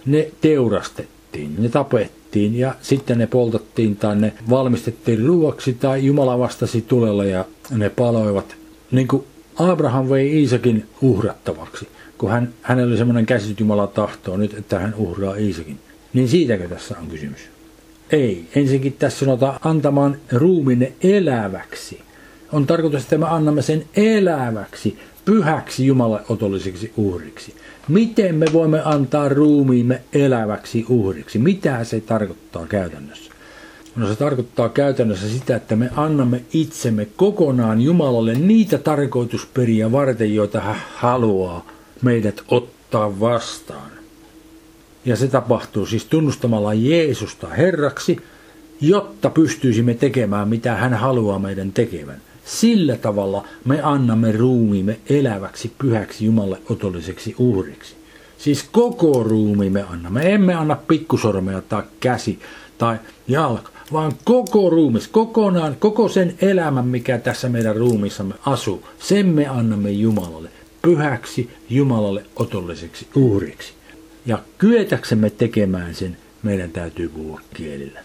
ne 0.06 0.32
teurastettiin, 0.42 1.56
ne 1.64 1.70
tapettiin 1.70 2.56
ja 2.56 2.76
sitten 2.82 3.18
ne 3.18 3.28
poltettiin 3.28 3.96
tai 3.96 4.16
ne 4.16 4.34
valmistettiin 4.50 5.26
ruuaksi 5.26 5.74
tai 5.74 6.06
Jumala 6.06 6.40
vastasi 6.40 6.82
tulella 6.82 7.26
ja 7.26 7.46
ne 7.72 7.90
paloivat. 7.90 8.56
Niin 8.92 9.08
kuin 9.08 9.24
Abraham 9.56 10.10
vei 10.10 10.40
Iisakin 10.40 10.86
uhrattavaksi, 11.02 11.88
kun 12.18 12.32
hän, 12.32 12.54
hänellä 12.62 12.90
oli 12.90 12.98
semmoinen 12.98 13.26
käsitys 13.26 13.60
Jumala 13.60 13.88
tahtoo 13.88 14.38
nyt, 14.38 14.54
että 14.54 14.80
hän 14.80 14.94
uhraa 14.98 15.36
Iisakin. 15.36 15.80
Niin 16.14 16.30
siitäkö 16.30 16.68
tässä 16.68 16.96
on 17.02 17.08
kysymys? 17.08 17.40
Ei. 18.12 18.46
Ensinnäkin 18.56 18.94
tässä 18.94 19.20
sanotaan 19.20 19.60
antamaan 19.64 20.18
ruuminne 20.32 20.94
eläväksi. 21.04 22.02
On 22.52 22.68
tarkoitus, 22.68 23.04
että 23.04 23.18
me 23.18 23.26
annamme 23.30 23.62
sen 23.62 23.86
eläväksi, 23.96 25.00
pyhäksi 25.26 25.86
Jumalalle 25.86 26.26
otolliseksi 26.30 26.94
uhriksi. 26.98 27.54
Miten 27.88 28.36
me 28.36 28.46
voimme 28.54 28.82
antaa 28.86 29.30
ruumiimme 29.30 30.02
eläväksi 30.14 30.86
uhriksi? 30.90 31.40
Mitä 31.40 31.84
se 31.84 32.00
tarkoittaa 32.00 32.68
käytännössä? 32.68 33.32
No 33.96 34.08
se 34.08 34.16
tarkoittaa 34.16 34.70
käytännössä 34.70 35.30
sitä, 35.30 35.56
että 35.56 35.76
me 35.76 35.90
annamme 35.96 36.42
itsemme 36.54 37.08
kokonaan 37.16 37.82
Jumalalle 37.82 38.34
niitä 38.34 38.78
tarkoitusperiä 38.78 39.92
varten, 39.92 40.36
joita 40.36 40.60
hän 40.60 40.82
haluaa 40.96 41.66
meidät 42.02 42.42
ottaa 42.48 43.20
vastaan. 43.20 43.97
Ja 45.06 45.16
se 45.16 45.28
tapahtuu 45.28 45.86
siis 45.86 46.06
tunnustamalla 46.06 46.74
Jeesusta 46.74 47.48
Herraksi, 47.48 48.18
jotta 48.82 49.30
pystyisimme 49.30 49.94
tekemään 49.94 50.48
mitä 50.48 50.76
hän 50.76 50.94
haluaa 50.94 51.40
meidän 51.40 51.72
tekevän. 51.72 52.22
Sillä 52.46 52.98
tavalla 52.98 53.44
me 53.66 53.82
annamme 53.82 54.32
ruumiimme 54.32 55.00
eläväksi 55.10 55.72
pyhäksi 55.78 56.26
Jumalle 56.26 56.58
otolliseksi 56.70 57.36
uhriksi. 57.38 57.96
Siis 58.38 58.66
koko 58.72 59.24
ruumi 59.24 59.70
me 59.70 59.86
annamme. 59.90 60.34
Emme 60.34 60.54
anna 60.54 60.76
pikkusormea 60.76 61.62
tai 61.62 61.84
käsi 62.00 62.40
tai 62.78 62.98
jalka, 63.28 63.70
vaan 63.94 64.12
koko 64.24 64.70
ruumis, 64.70 65.08
kokonaan, 65.08 65.76
koko 65.80 66.10
sen 66.10 66.36
elämän, 66.42 66.88
mikä 66.88 67.18
tässä 67.18 67.50
meidän 67.50 67.76
ruumissamme 67.76 68.34
asuu, 68.46 68.84
sen 69.00 69.26
me 69.26 69.48
annamme 69.48 69.92
Jumalalle, 69.92 70.50
pyhäksi 70.82 71.50
Jumalalle 71.70 72.26
otolliseksi 72.36 73.08
uhriksi. 73.16 73.77
Ja 74.28 74.40
kyetäksemme 74.58 75.30
tekemään 75.30 75.96
sen, 75.96 76.18
meidän 76.44 76.70
täytyy 76.72 77.10
puhua 77.10 77.42
kielillä. 77.54 78.00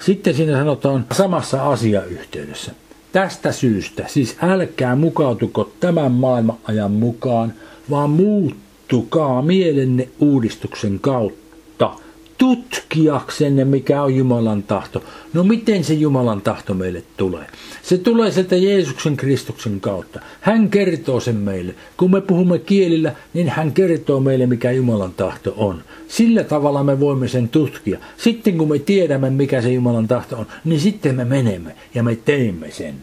Sitten 0.00 0.34
siinä 0.34 0.52
sanotaan 0.52 1.06
samassa 1.12 1.70
asiayhteydessä. 1.70 2.72
Tästä 3.12 3.52
syystä, 3.52 4.04
siis 4.06 4.36
älkää 4.42 4.96
mukautuko 4.96 5.72
tämän 5.80 6.12
maailman 6.12 6.56
ajan 6.64 6.92
mukaan, 6.92 7.54
vaan 7.90 8.10
muuttukaa 8.10 9.42
mielenne 9.42 10.08
uudistuksen 10.20 11.00
kautta 11.00 11.47
tutkiaksenne, 12.38 13.64
mikä 13.64 14.02
on 14.02 14.14
Jumalan 14.14 14.62
tahto. 14.62 15.04
No 15.32 15.44
miten 15.44 15.84
se 15.84 15.94
Jumalan 15.94 16.40
tahto 16.40 16.74
meille 16.74 17.02
tulee? 17.16 17.46
Se 17.82 17.98
tulee 17.98 18.30
sieltä 18.30 18.56
Jeesuksen 18.56 19.16
Kristuksen 19.16 19.80
kautta. 19.80 20.20
Hän 20.40 20.70
kertoo 20.70 21.20
sen 21.20 21.36
meille. 21.36 21.74
Kun 21.96 22.10
me 22.10 22.20
puhumme 22.20 22.58
kielillä, 22.58 23.12
niin 23.34 23.48
hän 23.48 23.72
kertoo 23.72 24.20
meille, 24.20 24.46
mikä 24.46 24.70
Jumalan 24.70 25.14
tahto 25.14 25.54
on. 25.56 25.82
Sillä 26.08 26.44
tavalla 26.44 26.84
me 26.84 27.00
voimme 27.00 27.28
sen 27.28 27.48
tutkia. 27.48 27.98
Sitten 28.16 28.58
kun 28.58 28.68
me 28.68 28.78
tiedämme, 28.78 29.30
mikä 29.30 29.62
se 29.62 29.72
Jumalan 29.72 30.08
tahto 30.08 30.36
on, 30.36 30.46
niin 30.64 30.80
sitten 30.80 31.14
me 31.14 31.24
menemme 31.24 31.74
ja 31.94 32.02
me 32.02 32.16
teemme 32.16 32.70
sen. 32.70 32.94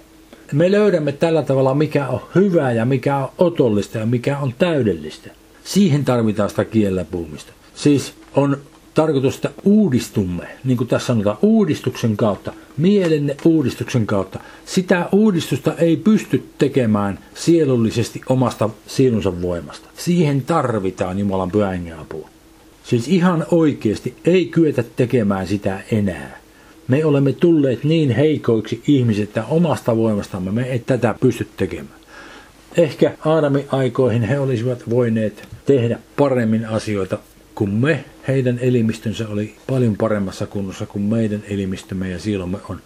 Me 0.51 0.71
löydämme 0.71 1.11
tällä 1.11 1.43
tavalla, 1.43 1.73
mikä 1.73 2.07
on 2.07 2.21
hyvää 2.35 2.71
ja 2.71 2.85
mikä 2.85 3.17
on 3.17 3.29
otollista 3.37 3.97
ja 3.97 4.05
mikä 4.05 4.37
on 4.37 4.53
täydellistä. 4.57 5.29
Siihen 5.63 6.05
tarvitaan 6.05 6.49
sitä 6.49 6.65
kielellä 6.65 7.05
puhumista. 7.05 7.53
Siis 7.75 8.13
on 8.35 8.57
tarkoitus, 8.95 9.35
että 9.35 9.51
uudistumme, 9.63 10.47
niin 10.63 10.77
kuin 10.77 10.87
tässä 10.87 11.07
sanotaan, 11.07 11.37
uudistuksen 11.41 12.17
kautta, 12.17 12.53
mielenne 12.77 13.37
uudistuksen 13.45 14.05
kautta. 14.05 14.39
Sitä 14.65 15.09
uudistusta 15.11 15.73
ei 15.73 15.97
pysty 15.97 16.43
tekemään 16.57 17.19
sielullisesti 17.33 18.21
omasta 18.29 18.69
sielunsa 18.87 19.41
voimasta. 19.41 19.89
Siihen 19.97 20.41
tarvitaan 20.41 21.19
Jumalan 21.19 21.51
pyhän 21.51 21.93
apua. 21.99 22.29
Siis 22.83 23.07
ihan 23.07 23.45
oikeasti 23.51 24.15
ei 24.25 24.45
kyetä 24.45 24.83
tekemään 24.95 25.47
sitä 25.47 25.79
enää. 25.91 26.39
Me 26.87 27.05
olemme 27.05 27.33
tulleet 27.33 27.83
niin 27.83 28.11
heikoiksi 28.11 28.81
ihmiset, 28.87 29.23
että 29.23 29.45
omasta 29.45 29.97
voimastamme 29.97 30.51
me 30.51 30.63
ei 30.63 30.79
tätä 30.79 31.15
pysty 31.19 31.47
tekemään. 31.57 31.99
Ehkä 32.77 33.17
Aadamin 33.25 33.65
aikoihin 33.71 34.23
he 34.23 34.39
olisivat 34.39 34.89
voineet 34.89 35.47
tehdä 35.65 35.99
paremmin 36.17 36.65
asioita 36.65 37.17
kuin 37.55 37.69
me. 37.69 38.05
Heidän 38.27 38.59
elimistönsä 38.59 39.27
oli 39.27 39.55
paljon 39.67 39.97
paremmassa 39.97 40.45
kunnossa 40.45 40.85
kuin 40.85 41.03
meidän 41.03 41.43
elimistömme 41.49 42.09
ja 42.09 42.19
sielumme 42.19 42.57
on. 42.69 42.79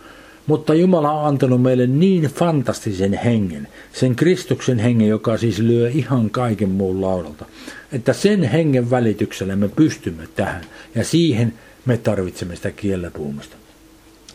Mutta 0.48 0.74
Jumala 0.74 1.12
on 1.12 1.28
antanut 1.28 1.62
meille 1.62 1.88
niin 1.88 2.24
fantastisen 2.24 3.14
hengen, 3.14 3.68
sen 3.94 4.16
Kristuksen 4.16 4.80
hengen, 4.80 5.08
joka 5.08 5.38
siis 5.38 5.60
lyö 5.60 5.90
ihan 5.90 6.30
kaiken 6.30 6.70
muun 6.70 7.02
laudalta, 7.02 7.46
että 7.92 8.14
sen 8.14 8.44
hengen 8.44 8.90
välityksellä 8.90 9.56
me 9.56 9.70
pystymme 9.70 10.28
tähän 10.36 10.62
ja 10.96 11.04
siihen 11.04 11.54
me 11.86 11.98
tarvitsemme 11.98 12.56
sitä 12.56 12.72
kiellä 12.72 13.12
puhumista. 13.12 13.56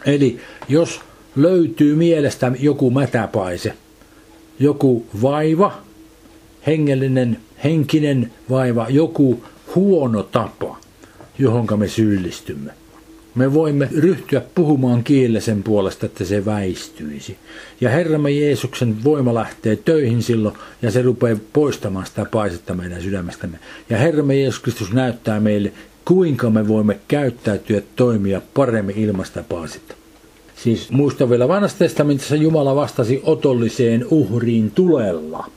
Eli 0.07 0.41
jos 0.69 1.01
löytyy 1.37 1.95
mielestä 1.95 2.53
joku 2.61 2.91
mätäpaise, 2.91 3.75
joku 4.59 5.07
vaiva, 5.23 5.83
hengellinen, 6.67 7.41
henkinen 7.65 8.33
vaiva, 8.51 8.87
joku 8.89 9.45
huono 9.75 10.23
tapa, 10.23 10.77
johonka 11.39 11.77
me 11.77 11.89
syyllistymme. 11.89 12.71
Me 13.35 13.55
voimme 13.55 13.89
ryhtyä 13.97 14.43
puhumaan 14.55 15.05
kielellä 15.05 15.41
sen 15.41 15.63
puolesta, 15.63 16.07
että 16.07 16.25
se 16.25 16.45
väistyisi. 16.45 17.37
Ja 17.81 17.91
Herramme 17.91 18.31
Jeesuksen 18.31 19.05
voima 19.05 19.35
lähtee 19.35 19.77
töihin 19.77 20.23
silloin, 20.23 20.55
ja 20.83 20.91
se 20.91 21.03
rupeaa 21.03 21.39
poistamaan 21.53 22.07
sitä 22.07 22.25
paisetta 22.25 22.75
meidän 22.75 23.03
sydämestämme. 23.03 23.59
Ja 23.91 23.99
Herramme 23.99 24.37
Jeesus 24.37 24.61
Kristus 24.61 24.93
näyttää 24.93 25.41
meille, 25.41 25.73
kuinka 26.05 26.51
me 26.51 26.69
voimme 26.69 26.99
käyttäytyä 27.09 27.83
toimia 27.97 28.41
paremmin 28.55 28.99
ilmasta 28.99 29.45
paasetta. 29.49 29.95
Siis 30.57 30.91
muista 30.91 31.31
vielä 31.31 31.49
vanhassa 31.49 31.79
testamentissa 31.79 32.37
Jumala 32.37 32.77
vastasi 32.77 33.21
otolliseen 33.25 34.07
uhriin 34.11 34.71
tulella. 34.71 35.51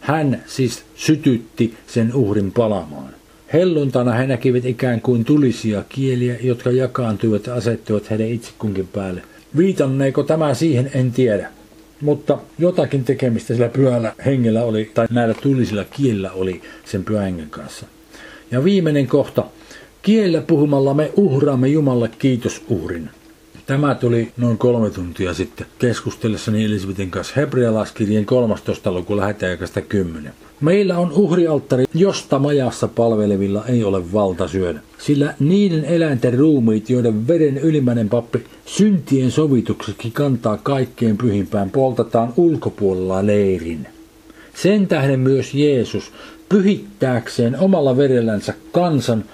Hän 0.00 0.42
siis 0.46 0.84
sytytti 0.94 1.74
sen 1.86 2.14
uhrin 2.14 2.52
palamaan. 2.52 3.14
Helluntana 3.52 4.12
he 4.12 4.26
näkivät 4.26 4.64
ikään 4.64 5.00
kuin 5.00 5.24
tulisia 5.24 5.84
kieliä, 5.88 6.36
jotka 6.42 6.70
jakaantuivat 6.70 7.46
ja 7.46 7.54
asettuivat 7.54 8.10
heidän 8.10 8.28
itse 8.28 8.50
kunkin 8.58 8.88
päälle. 8.88 9.22
Viitanneeko 9.56 10.22
tämä 10.22 10.54
siihen, 10.54 10.90
en 10.94 11.12
tiedä. 11.12 11.50
Mutta 12.00 12.38
jotakin 12.58 13.04
tekemistä 13.04 13.54
sillä 13.54 13.68
pyhällä 13.68 14.12
hengellä 14.26 14.64
oli, 14.64 14.90
tai 14.94 15.06
näillä 15.10 15.34
tulisilla 15.34 15.84
kielillä 15.84 16.32
oli 16.32 16.62
sen 16.84 17.04
pyhän 17.04 17.46
kanssa. 17.50 17.86
Ja 18.50 18.64
viimeinen 18.64 19.06
kohta. 19.06 19.44
Kiellä 20.02 20.40
puhumalla 20.40 20.94
me 20.94 21.12
uhraamme 21.16 21.68
Jumalle 21.68 22.10
kiitosuhrin. 22.18 23.10
Tämä 23.66 23.94
tuli 23.94 24.32
noin 24.36 24.58
kolme 24.58 24.90
tuntia 24.90 25.34
sitten 25.34 25.66
keskustellessani 25.78 26.64
Elisabetin 26.64 27.10
kanssa 27.10 27.34
hebrealaiskirjeen 27.36 28.26
13. 28.26 28.92
luku 28.92 29.16
lähetäjäkästä 29.16 29.80
10. 29.80 30.32
Meillä 30.60 30.98
on 30.98 31.12
uhrialttari, 31.12 31.84
josta 31.94 32.38
majassa 32.38 32.88
palvelevilla 32.88 33.64
ei 33.66 33.84
ole 33.84 34.12
valta 34.12 34.48
syödä. 34.48 34.80
Sillä 34.98 35.34
niiden 35.40 35.84
eläinten 35.84 36.38
ruumiit, 36.38 36.90
joiden 36.90 37.28
veren 37.28 37.58
ylimmäinen 37.58 38.08
pappi 38.08 38.44
syntien 38.66 39.30
sovitukseksi 39.30 40.10
kantaa 40.10 40.56
kaikkein 40.56 41.18
pyhimpään, 41.18 41.70
poltetaan 41.70 42.32
ulkopuolella 42.36 43.26
leirin. 43.26 43.86
Sen 44.54 44.86
tähden 44.86 45.20
myös 45.20 45.54
Jeesus, 45.54 46.12
pyhittääkseen 46.48 47.58
omalla 47.58 47.96
verellänsä 47.96 48.54
kansan, 48.72 49.24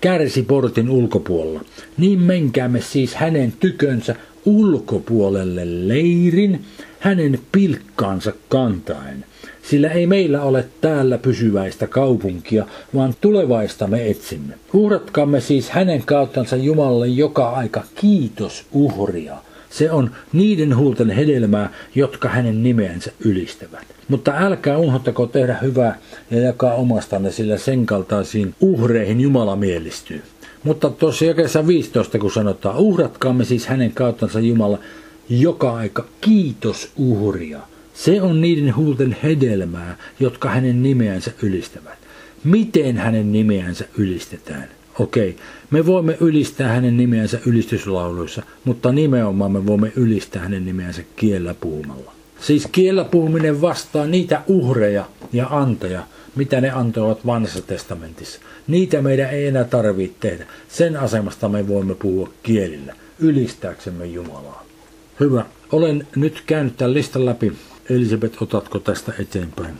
kärsi 0.00 0.42
portin 0.42 0.90
ulkopuolella. 0.90 1.60
Niin 1.96 2.18
menkäämme 2.18 2.80
siis 2.80 3.14
hänen 3.14 3.52
tykönsä 3.60 4.16
ulkopuolelle 4.44 5.88
leirin, 5.88 6.64
hänen 6.98 7.38
pilkkaansa 7.52 8.32
kantaen. 8.48 9.24
Sillä 9.62 9.88
ei 9.88 10.06
meillä 10.06 10.42
ole 10.42 10.64
täällä 10.80 11.18
pysyväistä 11.18 11.86
kaupunkia, 11.86 12.66
vaan 12.94 13.14
tulevaista 13.20 13.86
me 13.86 14.10
etsimme. 14.10 14.54
Uhratkaamme 14.72 15.40
siis 15.40 15.70
hänen 15.70 16.02
kauttansa 16.02 16.56
Jumalalle 16.56 17.06
joka 17.06 17.50
aika 17.50 17.84
kiitos 17.94 18.66
uhria. 18.72 19.36
Se 19.70 19.90
on 19.90 20.10
niiden 20.32 20.76
huulten 20.76 21.10
hedelmää, 21.10 21.72
jotka 21.94 22.28
hänen 22.28 22.62
nimeänsä 22.62 23.12
ylistävät. 23.20 23.86
Mutta 24.08 24.32
älkää 24.36 24.78
unohtako 24.78 25.26
tehdä 25.26 25.58
hyvää 25.62 25.98
ja 26.30 26.40
jakaa 26.40 26.74
omastanne, 26.74 27.32
sillä 27.32 27.58
sen 27.58 27.86
kaltaisiin 27.86 28.54
uhreihin 28.60 29.20
Jumala 29.20 29.56
mielistyy. 29.56 30.22
Mutta 30.64 30.90
tuossa 30.90 31.24
jakeessa 31.24 31.66
15, 31.66 32.18
kun 32.18 32.30
sanotaan, 32.30 32.76
uhratkaamme 32.76 33.44
siis 33.44 33.66
hänen 33.66 33.92
kauttansa 33.92 34.40
Jumala 34.40 34.78
joka 35.30 35.74
aika 35.74 36.04
kiitos 36.20 36.92
uhria. 36.96 37.60
Se 37.94 38.22
on 38.22 38.40
niiden 38.40 38.76
huulten 38.76 39.16
hedelmää, 39.22 39.96
jotka 40.20 40.48
hänen 40.48 40.82
nimeänsä 40.82 41.30
ylistävät. 41.42 41.98
Miten 42.44 42.96
hänen 42.96 43.32
nimeänsä 43.32 43.84
ylistetään? 43.98 44.68
Okei, 44.98 45.36
me 45.70 45.86
voimme 45.86 46.16
ylistää 46.20 46.68
hänen 46.68 46.96
nimeänsä 46.96 47.38
ylistyslauluissa, 47.46 48.42
mutta 48.64 48.92
nimenomaan 48.92 49.52
me 49.52 49.66
voimme 49.66 49.92
ylistää 49.96 50.42
hänen 50.42 50.64
nimeänsä 50.64 51.02
kiellä 51.16 51.54
puhumalla. 51.54 52.12
Siis 52.40 52.68
kiellä 52.72 53.04
puhuminen 53.04 53.60
vastaa 53.60 54.06
niitä 54.06 54.42
uhreja 54.46 55.04
ja 55.32 55.46
antoja, 55.50 56.02
mitä 56.36 56.60
ne 56.60 56.70
antoivat 56.70 57.26
vanhassa 57.26 57.62
testamentissa. 57.62 58.40
Niitä 58.66 59.02
meidän 59.02 59.30
ei 59.30 59.46
enää 59.46 59.64
tarvitse 59.64 60.16
tehdä. 60.20 60.46
Sen 60.68 60.96
asemasta 60.96 61.48
me 61.48 61.68
voimme 61.68 61.94
puhua 61.94 62.30
kielillä, 62.42 62.94
ylistääksemme 63.18 64.06
Jumalaa. 64.06 64.66
Hyvä. 65.20 65.44
Olen 65.72 66.06
nyt 66.16 66.42
käynyt 66.46 66.76
tämän 66.76 66.94
listan 66.94 67.26
läpi. 67.26 67.52
Elisabeth, 67.90 68.42
otatko 68.42 68.78
tästä 68.78 69.12
eteenpäin? 69.18 69.74